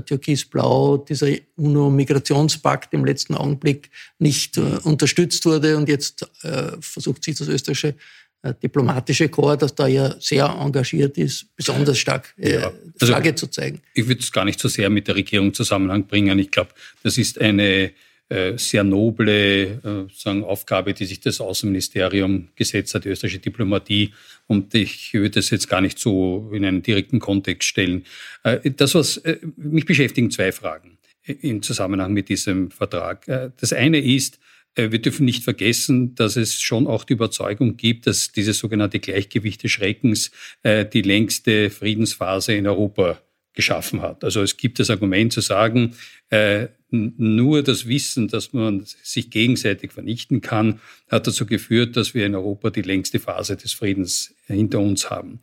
Türkis-Blau, 0.02 0.98
dieser 0.98 1.30
UNO-Migrationspakt 1.56 2.94
im 2.94 3.06
letzten 3.06 3.36
Augenblick 3.36 3.90
nicht 4.20 4.58
äh, 4.58 4.62
unterstützt 4.84 5.46
wurde 5.46 5.78
und 5.78 5.90
jetzt 5.90 6.28
äh, 6.44 6.72
versucht 6.80 7.24
sich 7.24 7.38
das 7.38 7.48
österreichische 7.48 7.96
äh, 8.44 8.54
diplomatische 8.62 9.30
Korps, 9.30 9.62
das 9.62 9.76
da 9.76 9.88
ja 9.88 10.16
sehr 10.20 10.46
engagiert 10.46 11.18
ist, 11.18 11.46
besonders 11.56 11.98
stark 11.98 12.34
äh, 12.38 12.56
ja, 12.56 12.74
also 13.00 13.14
Flagge 13.14 13.36
zu 13.36 13.48
zeigen. 13.48 13.82
Ich 13.94 14.08
würde 14.08 14.22
es 14.22 14.32
gar 14.32 14.44
nicht 14.44 14.60
so 14.60 14.68
sehr 14.68 14.90
mit 14.90 15.08
der 15.08 15.16
Regierung 15.16 15.54
Zusammenhang 15.54 16.08
bringen. 16.08 16.38
Ich 16.40 16.52
glaube, 16.52 16.72
das 17.04 17.18
ist 17.18 17.40
eine 17.40 17.64
äh, 17.64 17.92
sehr 18.58 18.84
noble 18.84 19.82
äh, 19.84 20.14
sagen, 20.14 20.44
Aufgabe, 20.44 20.94
die 20.94 21.06
sich 21.06 21.20
das 21.20 21.40
Außenministerium 21.40 22.50
gesetzt 22.56 22.96
hat, 22.96 23.06
die 23.06 23.10
österreichische 23.10 23.40
Diplomatie. 23.40 24.14
Und 24.48 24.74
ich 24.74 25.14
würde 25.14 25.32
das 25.32 25.50
jetzt 25.50 25.68
gar 25.68 25.82
nicht 25.82 26.00
so 26.00 26.50
in 26.54 26.66
einen 26.66 26.82
direkten 26.82 27.20
Kontext 27.20 27.68
stellen. 27.70 28.06
Äh, 28.44 28.72
das, 28.72 28.96
was 28.96 29.22
mich 29.56 29.86
beschäftigen, 29.86 30.32
zwei 30.32 30.52
Fragen 30.52 30.98
im 31.26 31.62
Zusammenhang 31.62 32.14
mit 32.14 32.28
diesem 32.28 32.70
Vertrag. 32.70 33.26
Das 33.58 33.72
eine 33.72 34.00
ist, 34.00 34.40
wir 34.76 35.00
dürfen 35.02 35.24
nicht 35.24 35.46
vergessen, 35.46 36.16
dass 36.16 36.36
es 36.36 36.60
schon 36.60 36.86
auch 36.86 37.06
die 37.06 37.14
Überzeugung 37.14 37.78
gibt, 37.78 38.08
dass 38.08 38.34
dieses 38.34 38.58
sogenannte 38.58 39.00
Gleichgewicht 39.00 39.64
des 39.64 39.72
Schreckens 39.72 40.32
die 40.66 41.02
längste 41.02 41.70
Friedensphase 41.70 42.56
in 42.56 42.68
Europa 42.68 43.22
geschaffen 43.54 44.02
hat. 44.02 44.24
Also 44.24 44.42
es 44.42 44.58
gibt 44.58 44.80
das 44.80 44.90
Argument 44.90 45.32
zu 45.32 45.42
sagen, 45.42 45.96
äh, 46.30 46.68
nur 46.90 47.64
das 47.64 47.88
Wissen, 47.88 48.28
dass 48.28 48.54
man 48.54 48.86
sich 48.86 49.32
gegenseitig 49.32 49.92
vernichten 49.92 50.42
kann, 50.42 50.80
hat 51.10 51.26
dazu 51.26 51.46
geführt, 51.46 51.98
dass 51.98 52.14
wir 52.14 52.26
in 52.26 52.36
Europa 52.36 52.70
die 52.70 52.84
längste 52.84 53.20
Phase 53.20 53.56
des 53.58 53.74
Friedens 53.74 54.36
hinter 54.46 54.80
uns 54.80 55.10
haben. 55.10 55.40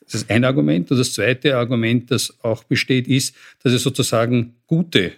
Das 0.00 0.14
ist 0.14 0.30
ein 0.30 0.44
Argument. 0.44 0.90
Und 0.90 0.98
das 0.98 1.12
zweite 1.12 1.56
Argument, 1.56 2.10
das 2.10 2.42
auch 2.42 2.64
besteht, 2.64 3.08
ist, 3.08 3.34
dass 3.62 3.72
es 3.72 3.82
sozusagen 3.82 4.54
gute 4.66 5.12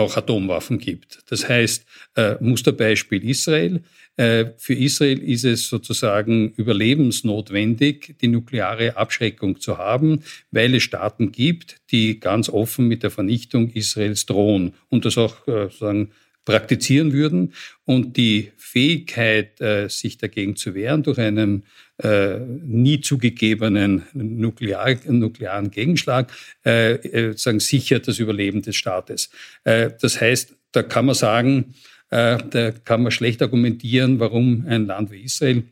auch 0.00 0.16
Atomwaffen 0.16 0.78
gibt. 0.78 1.20
Das 1.28 1.48
heißt, 1.48 1.84
äh, 2.16 2.36
Musterbeispiel 2.40 3.22
Israel. 3.28 3.82
Äh, 4.16 4.46
für 4.56 4.74
Israel 4.74 5.18
ist 5.18 5.44
es 5.44 5.68
sozusagen 5.68 6.50
überlebensnotwendig, 6.50 8.16
die 8.20 8.28
nukleare 8.28 8.96
Abschreckung 8.96 9.60
zu 9.60 9.78
haben, 9.78 10.22
weil 10.50 10.74
es 10.74 10.82
Staaten 10.82 11.32
gibt, 11.32 11.76
die 11.90 12.20
ganz 12.20 12.48
offen 12.48 12.88
mit 12.88 13.02
der 13.02 13.10
Vernichtung 13.10 13.70
Israels 13.70 14.26
drohen 14.26 14.74
und 14.88 15.04
das 15.04 15.16
auch 15.16 15.46
äh, 15.46 15.64
sozusagen 15.64 16.10
praktizieren 16.44 17.12
würden. 17.12 17.54
Und 17.84 18.16
die 18.16 18.52
Fähigkeit, 18.56 19.60
äh, 19.60 19.88
sich 19.88 20.18
dagegen 20.18 20.56
zu 20.56 20.74
wehren 20.74 21.02
durch 21.02 21.18
einen 21.18 21.64
äh, 22.02 22.38
nie 22.38 23.00
zugegebenen 23.00 24.04
Nuklear, 24.12 24.96
nuklearen 25.06 25.70
Gegenschlag, 25.70 26.32
äh, 26.62 27.32
sagen, 27.36 27.60
sichert 27.60 28.08
das 28.08 28.18
Überleben 28.18 28.62
des 28.62 28.76
Staates. 28.76 29.30
Das 29.64 30.20
heißt, 30.20 30.56
da 30.72 30.82
kann 30.82 31.06
man 31.06 31.14
sagen, 31.14 31.74
da 32.08 32.72
kann 32.84 33.02
man 33.02 33.12
schlecht 33.12 33.40
argumentieren, 33.42 34.18
warum 34.18 34.64
ein 34.66 34.86
Land 34.86 35.10
wie 35.12 35.22
Israel 35.22 35.64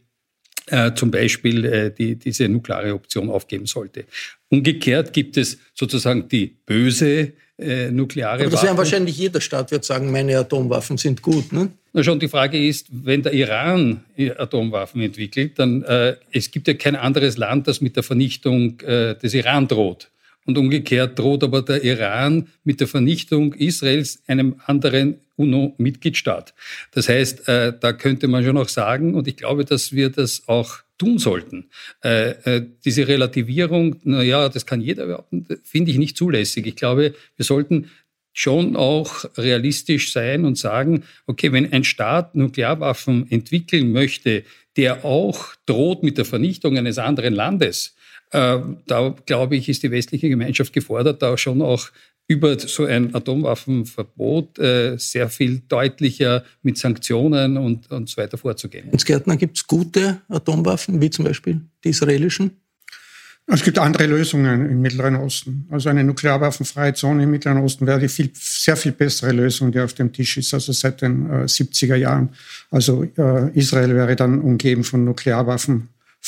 äh, 0.71 0.95
zum 0.95 1.11
Beispiel 1.11 1.65
äh, 1.65 1.91
die, 1.91 2.17
diese 2.17 2.49
nukleare 2.49 2.95
Option 2.95 3.31
aufgeben 3.31 3.67
sollte. 3.67 4.05
Umgekehrt 4.49 5.13
gibt 5.13 5.37
es 5.37 5.59
sozusagen 5.75 6.29
die 6.29 6.57
böse 6.67 7.33
äh, 7.59 7.91
nukleare 7.91 8.43
Aber 8.43 8.51
das 8.51 8.63
wäre 8.63 8.77
wahrscheinlich 8.77 9.19
jeder 9.19 9.41
Staat 9.41 9.71
wird 9.71 9.85
sagen, 9.85 10.13
meine 10.13 10.39
Atomwaffen 10.39 10.97
sind 10.97 11.23
gut. 11.23 11.53
Ne? 11.53 11.71
Na 11.93 12.03
schon, 12.05 12.21
die 12.21 12.29
Frage 12.29 12.65
ist, 12.65 12.87
wenn 12.91 13.23
der 13.23 13.33
Iran 13.33 14.05
Atomwaffen 14.37 15.03
entwickelt, 15.03 15.59
dann 15.59 15.83
äh, 15.83 16.17
es 16.31 16.51
gibt 16.51 16.69
ja 16.69 16.75
kein 16.75 16.95
anderes 16.95 17.37
Land, 17.37 17.67
das 17.67 17.81
mit 17.81 17.97
der 17.97 18.03
Vernichtung 18.03 18.81
äh, 18.81 19.17
des 19.17 19.35
Iran 19.35 19.67
droht. 19.67 20.09
Und 20.49 20.57
umgekehrt 20.57 21.19
droht 21.19 21.45
aber 21.45 21.61
der 21.61 21.85
Iran 21.85 22.49
mit 22.65 22.81
der 22.81 22.89
Vernichtung 22.89 23.53
Israels 23.53 24.23
einem 24.27 24.57
anderen 24.65 25.19
UNO-Mitgliedstaat. 25.37 26.55
Das 26.93 27.11
heißt, 27.11 27.47
äh, 27.49 27.75
da 27.79 27.93
könnte 27.93 28.29
man 28.29 28.43
schon 28.43 28.57
auch 28.57 28.71
sagen, 28.71 29.15
und 29.15 29.29
ich 29.29 29.37
glaube, 29.37 29.67
dass 29.67 29.93
wir 29.93 30.09
das 30.09 30.45
auch 30.47 30.79
tun 30.97 31.19
sollten. 31.19 31.67
Äh, 32.03 32.31
äh, 32.31 32.67
diese 32.83 33.07
Relativierung, 33.07 33.97
na 34.05 34.23
ja, 34.23 34.49
das 34.49 34.65
kann 34.65 34.81
jeder 34.81 35.05
behaupten, 35.05 35.47
finde 35.65 35.91
ich 35.91 35.99
nicht 35.99 36.17
zulässig. 36.17 36.67
Ich 36.67 36.77
glaube, 36.77 37.15
wir 37.37 37.45
sollten 37.45 37.91
schon 38.33 38.75
auch 38.75 39.27
realistisch 39.37 40.15
sein 40.15 40.47
und 40.47 40.57
sagen, 40.57 41.05
okay, 41.27 41.53
wenn 41.53 41.71
ein 41.75 41.85
Staat 41.85 42.35
Nuklearwaffen 42.35 43.31
entwickeln 43.31 43.93
möchte, 43.93 44.45
der 44.79 45.05
auch 45.05 45.57
droht 45.67 46.03
mit 46.03 46.17
der 46.17 46.25
Vernichtung 46.25 46.79
eines 46.79 46.97
anderen 46.97 47.35
Landes, 47.35 47.97
da 48.31 49.15
glaube 49.27 49.57
ich, 49.57 49.69
ist 49.69 49.83
die 49.83 49.91
westliche 49.91 50.29
Gemeinschaft 50.29 50.73
gefordert, 50.73 51.23
da 51.23 51.37
schon 51.39 51.63
auch 51.63 51.91
über 52.29 52.59
so 52.59 52.85
ein 52.85 53.15
Atomwaffenverbot 53.15 54.59
äh, 54.59 54.99
sehr 54.99 55.31
viel 55.31 55.63
deutlicher 55.67 56.45
mit 56.63 56.77
Sanktionen 56.77 57.57
und, 57.57 57.91
und 57.91 58.09
so 58.11 58.19
weiter 58.19 58.37
vorzugehen. 58.37 58.91
Ins 58.91 59.07
Gärtner 59.07 59.39
gibt 59.39 59.57
es 59.57 59.67
gute 59.67 60.21
Atomwaffen, 60.29 61.01
wie 61.01 61.09
zum 61.09 61.25
Beispiel 61.25 61.63
die 61.83 61.89
israelischen? 61.89 62.51
Es 63.51 63.65
gibt 63.65 63.79
andere 63.79 64.05
Lösungen 64.05 64.69
im 64.69 64.83
Mittleren 64.83 65.17
Osten. 65.17 65.67
Also 65.71 65.89
eine 65.89 66.05
nuklearwaffenfreie 66.05 66.93
Zone 66.93 67.23
im 67.23 67.31
Mittleren 67.31 67.63
Osten 67.63 67.87
wäre 67.87 67.99
die 67.99 68.09
viel, 68.09 68.31
sehr 68.35 68.77
viel 68.77 68.93
bessere 68.93 69.33
Lösung, 69.33 69.73
die 69.73 69.81
auf 69.81 69.95
dem 69.95 70.13
Tisch 70.13 70.37
ist, 70.37 70.53
also 70.53 70.73
seit 70.73 71.01
den 71.01 71.31
äh, 71.31 71.45
70er 71.45 71.97
Jahren. 71.97 72.29
Also 72.71 73.05
äh, 73.05 73.51
Israel 73.59 73.95
wäre 73.95 74.17
dann 74.17 74.43
umgeben 74.43 74.85
von 74.85 75.03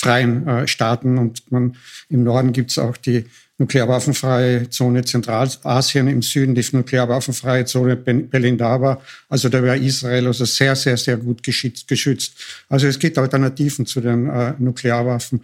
nuklearwaffenfreien 0.01 0.49
äh, 0.49 0.69
Staaten 0.69 1.19
und 1.19 1.51
man, 1.51 1.77
im 2.09 2.25
Norden 2.25 2.53
gibt 2.53 2.71
es 2.71 2.79
auch 2.79 2.97
die 2.97 3.25
nuklearwaffenfreie 3.59 4.71
Zone 4.71 5.05
Zentralasien, 5.05 6.09
im 6.09 6.23
Süden 6.23 6.55
die 6.55 6.65
nuklearwaffenfreie 6.73 7.67
Zone 7.67 7.97
Belindaba. 7.97 9.01
Also 9.29 9.49
da 9.49 9.63
wäre 9.63 9.79
Israel 9.79 10.29
also 10.29 10.47
sehr, 10.47 10.75
sehr, 10.77 10.97
sehr 10.97 11.19
gut 11.19 11.43
geschützt. 11.43 12.35
Also 12.69 12.87
es 12.87 12.99
gibt 12.99 13.19
Alternativen 13.19 13.85
zu 13.85 14.01
den 14.01 14.29
äh, 14.29 14.55
Nuklearwaffen. 14.59 15.43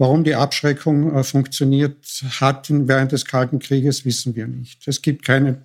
Warum 0.00 0.22
die 0.22 0.36
Abschreckung 0.36 1.14
äh, 1.14 1.24
funktioniert 1.24 2.22
hat 2.40 2.68
während 2.70 3.10
des 3.10 3.24
Kalten 3.24 3.58
Krieges, 3.58 4.04
wissen 4.04 4.34
wir 4.36 4.46
nicht. 4.46 4.86
Es 4.86 5.02
gibt 5.02 5.24
keine, 5.24 5.58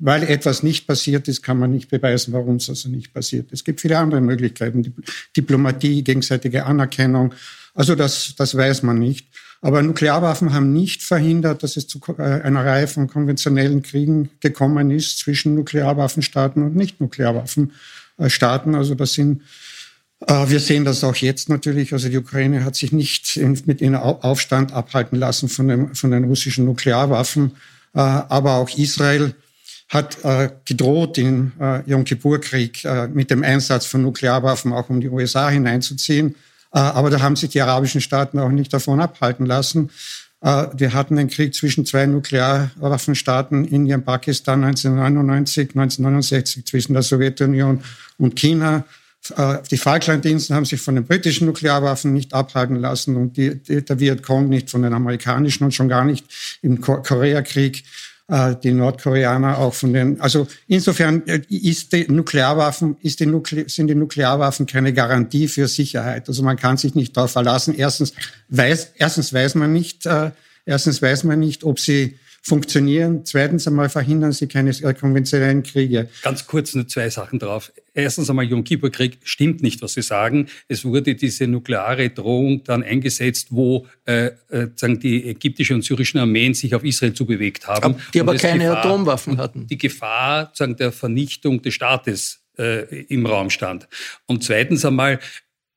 weil 0.00 0.24
etwas 0.24 0.64
nicht 0.64 0.86
passiert 0.86 1.28
ist, 1.28 1.42
kann 1.42 1.60
man 1.60 1.70
nicht 1.70 1.88
beweisen, 1.88 2.32
warum 2.34 2.56
es 2.56 2.68
also 2.68 2.88
nicht 2.90 3.14
passiert. 3.14 3.52
Es 3.52 3.64
gibt 3.64 3.80
viele 3.80 3.96
andere 3.96 4.20
Möglichkeiten, 4.20 4.92
Diplomatie, 5.34 6.02
gegenseitige 6.02 6.66
Anerkennung. 6.66 7.32
Also 7.78 7.94
das, 7.94 8.34
das 8.36 8.54
weiß 8.56 8.82
man 8.82 8.98
nicht. 8.98 9.28
Aber 9.60 9.82
Nuklearwaffen 9.82 10.52
haben 10.52 10.72
nicht 10.72 11.04
verhindert, 11.04 11.62
dass 11.62 11.76
es 11.76 11.86
zu 11.86 12.00
äh, 12.18 12.22
einer 12.22 12.66
Reihe 12.66 12.88
von 12.88 13.06
konventionellen 13.06 13.82
Kriegen 13.82 14.30
gekommen 14.40 14.90
ist 14.90 15.20
zwischen 15.20 15.54
Nuklearwaffenstaaten 15.54 16.64
und 16.64 16.74
Nicht-Nuklearwaffenstaaten. 16.74 18.74
Also 18.74 18.96
das 18.96 19.12
sind 19.12 19.42
äh, 20.26 20.48
wir 20.48 20.58
sehen 20.58 20.84
das 20.84 21.04
auch 21.04 21.14
jetzt 21.14 21.50
natürlich. 21.50 21.92
Also 21.92 22.08
die 22.08 22.18
Ukraine 22.18 22.64
hat 22.64 22.74
sich 22.74 22.90
nicht 22.90 23.38
mit 23.64 23.80
ihrem 23.80 23.94
Aufstand 23.94 24.72
abhalten 24.72 25.16
lassen 25.16 25.48
von, 25.48 25.68
dem, 25.68 25.94
von 25.94 26.10
den 26.10 26.24
russischen 26.24 26.64
Nuklearwaffen. 26.64 27.52
Äh, 27.94 28.00
aber 28.00 28.54
auch 28.54 28.76
Israel 28.76 29.36
hat 29.88 30.18
gedroht 30.66 31.16
im 31.16 31.52
Yom 31.86 32.04
Kippur-Krieg 32.04 32.86
mit 33.14 33.30
dem 33.30 33.42
Einsatz 33.42 33.86
von 33.86 34.02
Nuklearwaffen 34.02 34.74
auch 34.74 34.90
um 34.90 35.00
die 35.00 35.08
USA 35.08 35.48
hineinzuziehen. 35.48 36.34
Aber 36.70 37.10
da 37.10 37.20
haben 37.20 37.36
sich 37.36 37.50
die 37.50 37.62
arabischen 37.62 38.00
Staaten 38.00 38.38
auch 38.38 38.50
nicht 38.50 38.72
davon 38.72 39.00
abhalten 39.00 39.46
lassen. 39.46 39.90
Wir 40.40 40.92
hatten 40.94 41.16
den 41.16 41.28
Krieg 41.28 41.54
zwischen 41.54 41.84
zwei 41.84 42.06
Nuklearwaffenstaaten, 42.06 43.64
Indien, 43.64 44.04
Pakistan 44.04 44.62
1999, 44.62 45.70
1969 45.70 46.64
zwischen 46.64 46.92
der 46.92 47.02
Sowjetunion 47.02 47.82
und 48.18 48.36
China. 48.36 48.84
Äh, 49.36 49.58
die 49.70 49.78
Falklandinseln 49.78 50.56
haben 50.56 50.64
sich 50.64 50.80
von 50.80 50.94
den 50.94 51.04
britischen 51.04 51.46
Nuklearwaffen 51.46 52.12
nicht 52.12 52.34
abhalten 52.34 52.76
lassen 52.76 53.16
und 53.16 53.36
die, 53.36 53.56
die, 53.56 53.84
der 53.84 53.98
Vietcong 53.98 54.48
nicht 54.48 54.70
von 54.70 54.82
den 54.82 54.94
amerikanischen 54.94 55.64
und 55.64 55.74
schon 55.74 55.88
gar 55.88 56.04
nicht 56.04 56.26
im 56.62 56.80
Koreakrieg 56.80 57.84
äh, 58.28 58.54
die 58.62 58.72
Nordkoreaner 58.72 59.58
auch 59.58 59.74
von 59.74 59.92
den, 59.92 60.20
also 60.20 60.46
insofern 60.66 61.26
äh, 61.26 61.40
ist 61.48 61.92
die 61.92 62.06
Nuklearwaffen, 62.08 62.96
ist 63.00 63.20
die 63.20 63.26
Nukle 63.26 63.68
sind 63.68 63.88
die 63.88 63.94
Nuklearwaffen 63.94 64.66
keine 64.66 64.92
Garantie 64.92 65.48
für 65.48 65.66
Sicherheit. 65.66 66.28
Also 66.28 66.42
man 66.42 66.56
kann 66.56 66.76
sich 66.76 66.94
nicht 66.94 67.16
darauf 67.16 67.32
verlassen. 67.32 67.74
Erstens 67.76 68.12
weiß, 68.50 68.92
erstens 68.96 69.32
weiß 69.32 69.54
man 69.54 69.72
nicht, 69.72 70.06
äh, 70.06 70.30
erstens 70.66 71.00
weiß 71.00 71.24
man 71.24 71.40
nicht, 71.40 71.64
ob 71.64 71.80
sie 71.80 72.18
funktionieren. 72.42 73.24
Zweitens 73.24 73.66
einmal 73.66 73.88
verhindern 73.88 74.32
sie 74.32 74.46
keine 74.46 74.72
konventionellen 74.94 75.62
Kriege. 75.62 76.08
Ganz 76.22 76.46
kurz 76.46 76.74
nur 76.74 76.88
zwei 76.88 77.10
Sachen 77.10 77.38
drauf. 77.38 77.72
Erstens 77.94 78.30
einmal, 78.30 78.44
Yom 78.44 78.64
Kippur-Krieg 78.64 79.18
stimmt 79.24 79.62
nicht, 79.62 79.82
was 79.82 79.94
Sie 79.94 80.02
sagen. 80.02 80.46
Es 80.68 80.84
wurde 80.84 81.14
diese 81.14 81.48
nukleare 81.48 82.10
Drohung 82.10 82.62
dann 82.62 82.82
eingesetzt, 82.84 83.48
wo 83.50 83.86
äh, 84.06 84.30
äh, 84.50 84.68
sagen 84.76 85.00
die 85.00 85.28
ägyptische 85.28 85.74
und 85.74 85.82
syrischen 85.82 86.20
Armeen 86.20 86.54
sich 86.54 86.74
auf 86.74 86.84
Israel 86.84 87.12
zubewegt 87.12 87.66
haben. 87.66 87.96
Die 88.14 88.20
aber 88.20 88.36
keine 88.36 88.64
Gefahr, 88.64 88.84
Atomwaffen 88.84 89.38
hatten. 89.38 89.66
Die 89.66 89.78
Gefahr 89.78 90.52
sagen, 90.54 90.76
der 90.76 90.92
Vernichtung 90.92 91.60
des 91.60 91.74
Staates 91.74 92.44
äh, 92.56 93.04
im 93.06 93.26
Raum 93.26 93.50
stand. 93.50 93.88
Und 94.26 94.44
zweitens 94.44 94.84
einmal, 94.84 95.18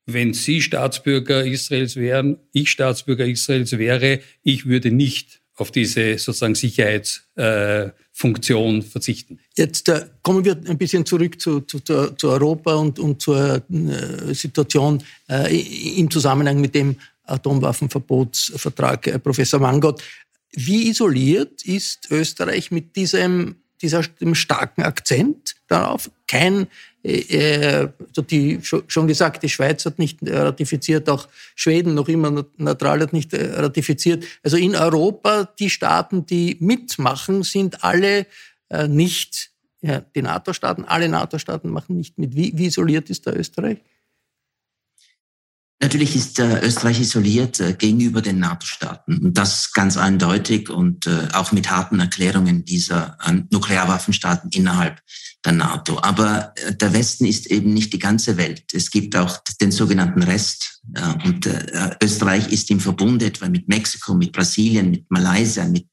wenn 0.06 0.32
Sie 0.32 0.60
Staatsbürger 0.62 1.44
Israels 1.44 1.96
wären, 1.96 2.38
ich 2.52 2.70
Staatsbürger 2.70 3.26
Israels 3.26 3.76
wäre, 3.78 4.20
ich 4.42 4.66
würde 4.66 4.90
nicht 4.90 5.41
auf 5.56 5.70
diese 5.70 6.18
sozusagen 6.18 6.54
Sicherheitsfunktion 6.54 8.78
äh, 8.78 8.82
verzichten. 8.82 9.38
Jetzt 9.56 9.88
äh, 9.88 10.06
kommen 10.22 10.44
wir 10.44 10.60
ein 10.66 10.78
bisschen 10.78 11.06
zurück 11.06 11.40
zu, 11.40 11.60
zu, 11.60 11.80
zu 11.80 12.28
Europa 12.28 12.74
und, 12.74 12.98
und 12.98 13.20
zur 13.20 13.62
äh, 13.70 14.34
Situation 14.34 15.02
äh, 15.28 15.98
im 15.98 16.10
Zusammenhang 16.10 16.60
mit 16.60 16.74
dem 16.74 16.96
Atomwaffenverbotsvertrag. 17.24 19.06
Äh, 19.06 19.18
Professor 19.18 19.60
Mangott, 19.60 20.02
wie 20.52 20.88
isoliert 20.88 21.64
ist 21.64 22.10
Österreich 22.10 22.70
mit 22.70 22.96
diesem, 22.96 23.56
dieser, 23.80 24.02
dem 24.20 24.34
starken 24.34 24.82
Akzent, 24.82 25.56
darauf. 25.68 26.10
Kein, 26.26 26.66
also 27.04 28.22
die, 28.22 28.60
schon 28.62 29.06
gesagt, 29.08 29.42
die 29.42 29.48
Schweiz 29.48 29.84
hat 29.84 29.98
nicht 29.98 30.18
ratifiziert, 30.22 31.08
auch 31.08 31.28
Schweden 31.56 31.94
noch 31.94 32.08
immer 32.08 32.44
neutral 32.56 33.00
hat 33.00 33.12
nicht 33.12 33.32
äh, 33.34 33.54
ratifiziert. 33.54 34.24
Also 34.42 34.56
in 34.56 34.76
Europa, 34.76 35.48
die 35.58 35.70
Staaten, 35.70 36.26
die 36.26 36.56
mitmachen, 36.60 37.42
sind 37.42 37.82
alle 37.82 38.26
äh, 38.68 38.86
nicht 38.86 39.50
ja, 39.80 40.00
die 40.14 40.22
NATO-Staaten, 40.22 40.84
alle 40.84 41.08
NATO-Staaten 41.08 41.68
machen 41.70 41.96
nicht 41.96 42.18
mit. 42.18 42.36
Wie, 42.36 42.52
wie 42.56 42.66
isoliert 42.66 43.10
ist 43.10 43.26
da 43.26 43.32
Österreich? 43.32 43.78
Natürlich 45.82 46.14
ist 46.14 46.38
äh, 46.38 46.60
Österreich 46.64 47.00
isoliert 47.00 47.58
äh, 47.58 47.72
gegenüber 47.72 48.22
den 48.22 48.38
NATO-Staaten 48.38 49.18
und 49.18 49.36
das 49.36 49.72
ganz 49.72 49.96
eindeutig 49.96 50.70
und 50.70 51.08
äh, 51.08 51.26
auch 51.32 51.50
mit 51.50 51.70
harten 51.72 51.98
Erklärungen 51.98 52.64
dieser 52.64 53.18
äh, 53.26 53.32
Nuklearwaffenstaaten 53.50 54.50
innerhalb 54.52 55.00
der 55.44 55.54
NATO. 55.54 55.98
Aber 56.00 56.52
äh, 56.54 56.72
der 56.76 56.92
Westen 56.92 57.24
ist 57.24 57.48
eben 57.48 57.74
nicht 57.74 57.92
die 57.92 57.98
ganze 57.98 58.36
Welt. 58.36 58.62
Es 58.72 58.92
gibt 58.92 59.16
auch 59.16 59.38
den 59.60 59.72
sogenannten 59.72 60.22
Rest 60.22 60.80
und 61.24 61.46
äh, 61.46 61.96
Österreich 62.00 62.52
ist 62.52 62.70
im 62.70 62.78
Verbund 62.78 63.22
etwa 63.22 63.48
mit 63.48 63.68
Mexiko, 63.68 64.14
mit 64.14 64.32
Brasilien, 64.32 64.90
mit 64.90 65.10
Malaysia, 65.10 65.64
mit, 65.64 65.86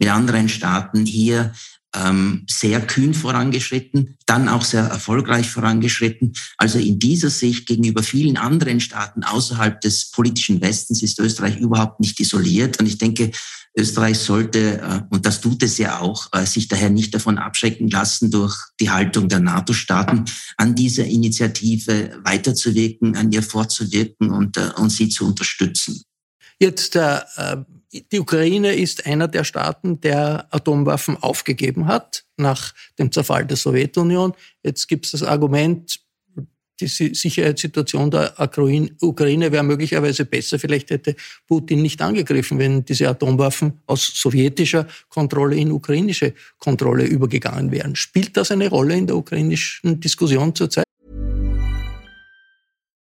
mit 0.00 0.08
anderen 0.08 0.48
Staaten 0.48 1.06
hier 1.06 1.52
ähm, 1.96 2.44
sehr 2.48 2.80
kühn 2.80 3.14
vorangeschritten, 3.14 4.16
dann 4.26 4.48
auch 4.48 4.62
sehr 4.62 4.84
erfolgreich 4.84 5.48
vorangeschritten. 5.48 6.32
Also 6.56 6.78
in 6.78 6.98
dieser 6.98 7.30
Sicht 7.30 7.66
gegenüber 7.66 8.02
vielen 8.02 8.36
anderen 8.36 8.80
Staaten 8.80 9.24
außerhalb 9.24 9.80
des 9.80 10.10
politischen 10.10 10.60
Westens 10.60 11.02
ist 11.02 11.18
Österreich 11.18 11.58
überhaupt 11.58 12.00
nicht 12.00 12.20
isoliert. 12.20 12.78
Und 12.80 12.86
ich 12.86 12.98
denke, 12.98 13.30
Österreich 13.78 14.18
sollte, 14.18 14.80
äh, 14.80 15.00
und 15.10 15.26
das 15.26 15.40
tut 15.40 15.62
es 15.62 15.76
ja 15.78 16.00
auch, 16.00 16.28
äh, 16.32 16.46
sich 16.46 16.66
daher 16.68 16.90
nicht 16.90 17.14
davon 17.14 17.38
abschrecken 17.38 17.88
lassen, 17.88 18.30
durch 18.30 18.56
die 18.80 18.90
Haltung 18.90 19.28
der 19.28 19.40
NATO-Staaten 19.40 20.24
an 20.56 20.74
dieser 20.74 21.04
Initiative 21.04 22.18
weiterzuwirken, 22.24 23.16
an 23.16 23.30
ihr 23.32 23.42
fortzuwirken 23.42 24.30
und, 24.30 24.56
äh, 24.56 24.70
und 24.76 24.90
sie 24.90 25.08
zu 25.10 25.26
unterstützen. 25.26 26.02
Jetzt 26.58 26.96
äh, 26.96 27.20
die 28.12 28.20
Ukraine 28.20 28.74
ist 28.74 29.06
einer 29.06 29.28
der 29.28 29.44
Staaten, 29.44 30.00
der 30.00 30.46
Atomwaffen 30.50 31.16
aufgegeben 31.16 31.86
hat 31.86 32.24
nach 32.36 32.74
dem 32.98 33.12
Zerfall 33.12 33.46
der 33.46 33.56
Sowjetunion. 33.56 34.34
Jetzt 34.62 34.86
gibt 34.88 35.06
es 35.06 35.12
das 35.12 35.22
Argument, 35.22 36.00
die 36.80 36.88
Sicherheitssituation 36.88 38.10
der 38.10 38.34
Ukraine 39.00 39.50
wäre 39.50 39.64
möglicherweise 39.64 40.26
besser. 40.26 40.58
Vielleicht 40.58 40.90
hätte 40.90 41.16
Putin 41.46 41.80
nicht 41.80 42.02
angegriffen, 42.02 42.58
wenn 42.58 42.84
diese 42.84 43.08
Atomwaffen 43.08 43.80
aus 43.86 44.12
sowjetischer 44.14 44.86
Kontrolle 45.08 45.56
in 45.56 45.72
ukrainische 45.72 46.34
Kontrolle 46.58 47.04
übergegangen 47.04 47.70
wären. 47.72 47.96
Spielt 47.96 48.36
das 48.36 48.50
eine 48.50 48.68
Rolle 48.68 48.94
in 48.94 49.06
der 49.06 49.16
ukrainischen 49.16 50.00
Diskussion 50.00 50.54
zurzeit? 50.54 50.85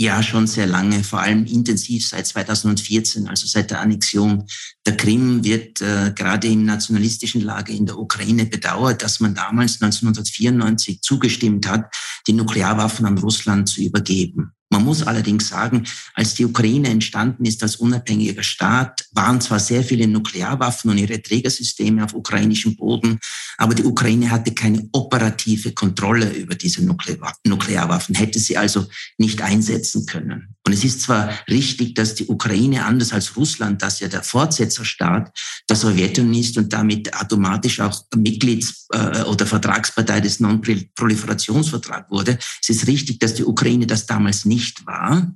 Ja, 0.00 0.22
schon 0.22 0.46
sehr 0.46 0.66
lange, 0.66 1.04
vor 1.04 1.20
allem 1.20 1.44
intensiv 1.44 2.08
seit 2.08 2.26
2014, 2.26 3.28
also 3.28 3.46
seit 3.46 3.70
der 3.70 3.82
Annexion 3.82 4.46
der 4.86 4.96
Krim, 4.96 5.44
wird 5.44 5.82
äh, 5.82 6.14
gerade 6.16 6.48
im 6.48 6.64
nationalistischen 6.64 7.42
Lager 7.42 7.74
in 7.74 7.84
der 7.84 7.98
Ukraine 7.98 8.46
bedauert, 8.46 9.02
dass 9.02 9.20
man 9.20 9.34
damals 9.34 9.74
1994 9.82 11.02
zugestimmt 11.02 11.68
hat, 11.68 11.94
die 12.26 12.32
Nuklearwaffen 12.32 13.04
an 13.04 13.18
Russland 13.18 13.68
zu 13.68 13.82
übergeben. 13.82 14.54
Man 14.72 14.84
muss 14.84 15.02
allerdings 15.02 15.48
sagen, 15.48 15.84
als 16.14 16.34
die 16.34 16.44
Ukraine 16.44 16.88
entstanden 16.88 17.44
ist 17.44 17.60
als 17.64 17.76
unabhängiger 17.76 18.44
Staat, 18.44 19.04
waren 19.12 19.40
zwar 19.40 19.58
sehr 19.58 19.82
viele 19.82 20.06
Nuklearwaffen 20.06 20.90
und 20.90 20.98
ihre 20.98 21.20
Trägersysteme 21.20 22.04
auf 22.04 22.14
ukrainischem 22.14 22.76
Boden, 22.76 23.18
aber 23.58 23.74
die 23.74 23.84
Ukraine 23.84 24.30
hatte 24.30 24.54
keine 24.54 24.88
operative 24.92 25.72
Kontrolle 25.72 26.30
über 26.30 26.54
diese 26.54 26.84
Nuklearwaffen, 26.84 28.14
hätte 28.14 28.38
sie 28.38 28.56
also 28.56 28.86
nicht 29.18 29.42
einsetzen 29.42 30.06
können. 30.06 30.54
Und 30.64 30.72
es 30.72 30.84
ist 30.84 31.02
zwar 31.02 31.30
richtig, 31.48 31.94
dass 31.94 32.14
die 32.14 32.26
Ukraine 32.26 32.84
anders 32.84 33.12
als 33.12 33.36
Russland, 33.36 33.82
das 33.82 33.98
ja 33.98 34.06
der 34.06 34.22
Fortsetzerstaat 34.22 35.36
der 35.68 35.76
Sowjetunion 35.76 36.40
ist 36.40 36.56
und 36.58 36.72
damit 36.72 37.12
automatisch 37.14 37.80
auch 37.80 38.04
Mitglieds- 38.14 38.86
äh, 38.92 39.22
oder 39.22 39.46
Vertragspartei 39.46 40.20
des 40.20 40.38
Non-Proliferationsvertrags 40.38 42.10
wurde, 42.10 42.38
es 42.62 42.68
ist 42.68 42.86
richtig, 42.86 43.18
dass 43.18 43.34
die 43.34 43.44
Ukraine 43.44 43.86
das 43.86 44.06
damals 44.06 44.44
nicht 44.44 44.59
nicht 44.60 44.86
war. 44.86 45.34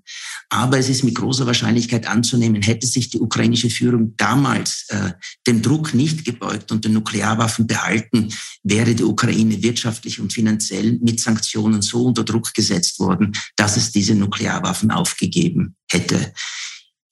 Aber 0.51 0.79
es 0.79 0.89
ist 0.89 1.03
mit 1.03 1.15
großer 1.15 1.47
Wahrscheinlichkeit 1.47 2.07
anzunehmen, 2.07 2.63
hätte 2.63 2.87
sich 2.87 3.09
die 3.09 3.19
ukrainische 3.19 3.71
Führung 3.71 4.15
damals 4.17 4.87
äh, 4.89 5.13
dem 5.47 5.63
Druck 5.63 5.95
nicht 5.95 6.25
gebeugt 6.25 6.71
und 6.71 6.85
den 6.85 6.93
Nuklearwaffen 6.93 7.67
behalten, 7.67 8.29
wäre 8.63 8.95
die 8.95 9.05
Ukraine 9.05 9.63
wirtschaftlich 9.63 10.21
und 10.21 10.33
finanziell 10.33 10.99
mit 11.01 11.21
Sanktionen 11.21 11.81
so 11.81 12.05
unter 12.05 12.25
Druck 12.25 12.53
gesetzt 12.53 13.01
worden, 13.01 13.33
dass 13.57 13.77
es 13.77 13.91
diese 13.91 14.15
Nuklearwaffen 14.15 14.91
aufgegeben 14.91 15.75
hätte. 15.91 16.33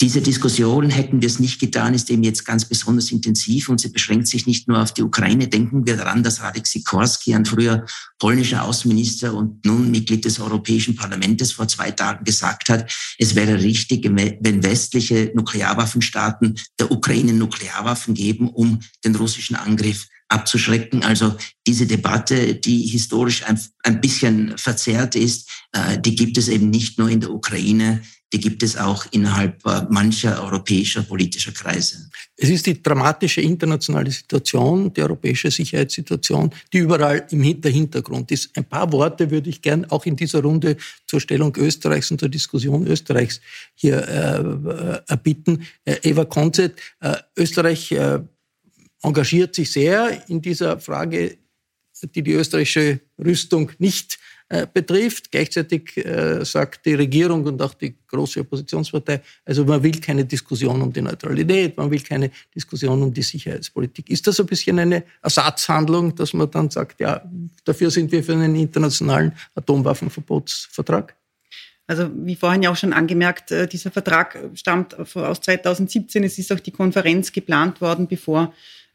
Diese 0.02 0.20
Diskussion, 0.20 0.90
hätten 0.90 1.22
wir 1.22 1.28
es 1.28 1.38
nicht 1.38 1.60
getan, 1.60 1.94
ist 1.94 2.10
eben 2.10 2.24
jetzt 2.24 2.44
ganz 2.44 2.64
besonders 2.64 3.12
intensiv 3.12 3.68
und 3.68 3.80
sie 3.80 3.88
beschränkt 3.88 4.26
sich 4.26 4.48
nicht 4.48 4.66
nur 4.66 4.82
auf 4.82 4.92
die 4.92 5.04
Ukraine. 5.04 5.46
Denken 5.46 5.86
wir 5.86 5.96
daran, 5.96 6.24
dass 6.24 6.42
Radek 6.42 6.66
Sikorski, 6.66 7.36
ein 7.36 7.44
früher 7.44 7.86
polnischer 8.18 8.64
Außenminister 8.64 9.32
und 9.32 9.64
nun 9.64 9.92
Mitglied 9.92 10.24
des 10.24 10.40
Europäischen 10.40 10.96
Parlaments, 10.96 11.52
vor 11.52 11.68
zwei 11.68 11.92
Tagen 11.92 12.24
gesagt 12.24 12.68
hat, 12.68 12.92
es 13.16 13.36
wäre 13.36 13.62
richtig, 13.62 14.04
wenn 14.04 14.64
westliche 14.64 15.30
Nuklearwaffenstaaten 15.36 16.58
der 16.80 16.90
Ukraine 16.90 17.32
Nuklearwaffen 17.32 18.14
geben, 18.14 18.48
um 18.48 18.80
den 19.04 19.14
russischen 19.14 19.54
Angriff 19.54 20.08
abzuschrecken. 20.32 21.04
Also 21.04 21.36
diese 21.66 21.86
Debatte, 21.86 22.54
die 22.54 22.86
historisch 22.86 23.44
ein, 23.44 23.60
ein 23.84 24.00
bisschen 24.00 24.56
verzerrt 24.56 25.14
ist, 25.14 25.48
äh, 25.72 25.98
die 25.98 26.16
gibt 26.16 26.38
es 26.38 26.48
eben 26.48 26.70
nicht 26.70 26.98
nur 26.98 27.08
in 27.08 27.20
der 27.20 27.30
Ukraine, 27.30 28.02
die 28.32 28.40
gibt 28.40 28.62
es 28.62 28.78
auch 28.78 29.04
innerhalb 29.10 29.64
äh, 29.66 29.82
mancher 29.90 30.42
europäischer 30.42 31.02
politischer 31.02 31.52
Kreise. 31.52 32.08
Es 32.36 32.48
ist 32.48 32.64
die 32.66 32.82
dramatische 32.82 33.42
internationale 33.42 34.10
Situation, 34.10 34.92
die 34.92 35.02
europäische 35.02 35.50
Sicherheitssituation, 35.50 36.50
die 36.72 36.78
überall 36.78 37.26
im 37.30 37.42
Hintergrund 37.42 38.30
ist. 38.30 38.56
Ein 38.56 38.64
paar 38.64 38.90
Worte 38.90 39.30
würde 39.30 39.50
ich 39.50 39.60
gern 39.60 39.84
auch 39.90 40.06
in 40.06 40.16
dieser 40.16 40.40
Runde 40.40 40.76
zur 41.06 41.20
Stellung 41.20 41.54
Österreichs 41.56 42.10
und 42.10 42.20
zur 42.20 42.30
Diskussion 42.30 42.86
Österreichs 42.86 43.40
hier 43.74 43.98
äh, 44.08 45.10
erbitten. 45.10 45.64
Äh, 45.84 45.96
Eva 46.02 46.24
Konzett, 46.24 46.80
äh, 47.00 47.16
Österreich 47.36 47.92
äh, 47.92 48.20
engagiert 49.02 49.54
sich 49.54 49.70
sehr 49.70 50.28
in 50.28 50.40
dieser 50.40 50.78
Frage, 50.78 51.38
die 52.14 52.22
die 52.22 52.32
österreichische 52.32 53.00
Rüstung 53.18 53.70
nicht 53.78 54.18
äh, 54.48 54.66
betrifft. 54.72 55.30
Gleichzeitig 55.30 55.96
äh, 55.96 56.44
sagt 56.44 56.84
die 56.84 56.94
Regierung 56.94 57.44
und 57.44 57.62
auch 57.62 57.74
die 57.74 57.94
große 58.06 58.40
Oppositionspartei, 58.40 59.22
also 59.44 59.64
man 59.64 59.82
will 59.82 59.98
keine 60.00 60.24
Diskussion 60.24 60.82
um 60.82 60.92
die 60.92 61.00
Neutralität, 61.00 61.76
man 61.76 61.90
will 61.90 62.00
keine 62.00 62.30
Diskussion 62.54 63.02
um 63.02 63.14
die 63.14 63.22
Sicherheitspolitik. 63.22 64.10
Ist 64.10 64.26
das 64.26 64.40
ein 64.40 64.46
bisschen 64.46 64.78
eine 64.78 65.04
Ersatzhandlung, 65.22 66.14
dass 66.14 66.34
man 66.34 66.50
dann 66.50 66.68
sagt, 66.68 67.00
ja, 67.00 67.22
dafür 67.64 67.90
sind 67.90 68.12
wir 68.12 68.22
für 68.22 68.34
einen 68.34 68.54
internationalen 68.56 69.32
Atomwaffenverbotsvertrag? 69.54 71.16
Also 71.86 72.10
wie 72.14 72.36
vorhin 72.36 72.62
ja 72.62 72.70
auch 72.70 72.76
schon 72.76 72.92
angemerkt, 72.92 73.50
äh, 73.52 73.66
dieser 73.66 73.90
Vertrag 73.90 74.38
stammt 74.54 74.98
aus 75.16 75.40
2017. 75.40 76.24
Es 76.24 76.38
ist 76.38 76.52
auch 76.52 76.60
die 76.60 76.70
Konferenz 76.70 77.32
geplant 77.32 77.80
worden, 77.80 78.06
bevor 78.06 78.52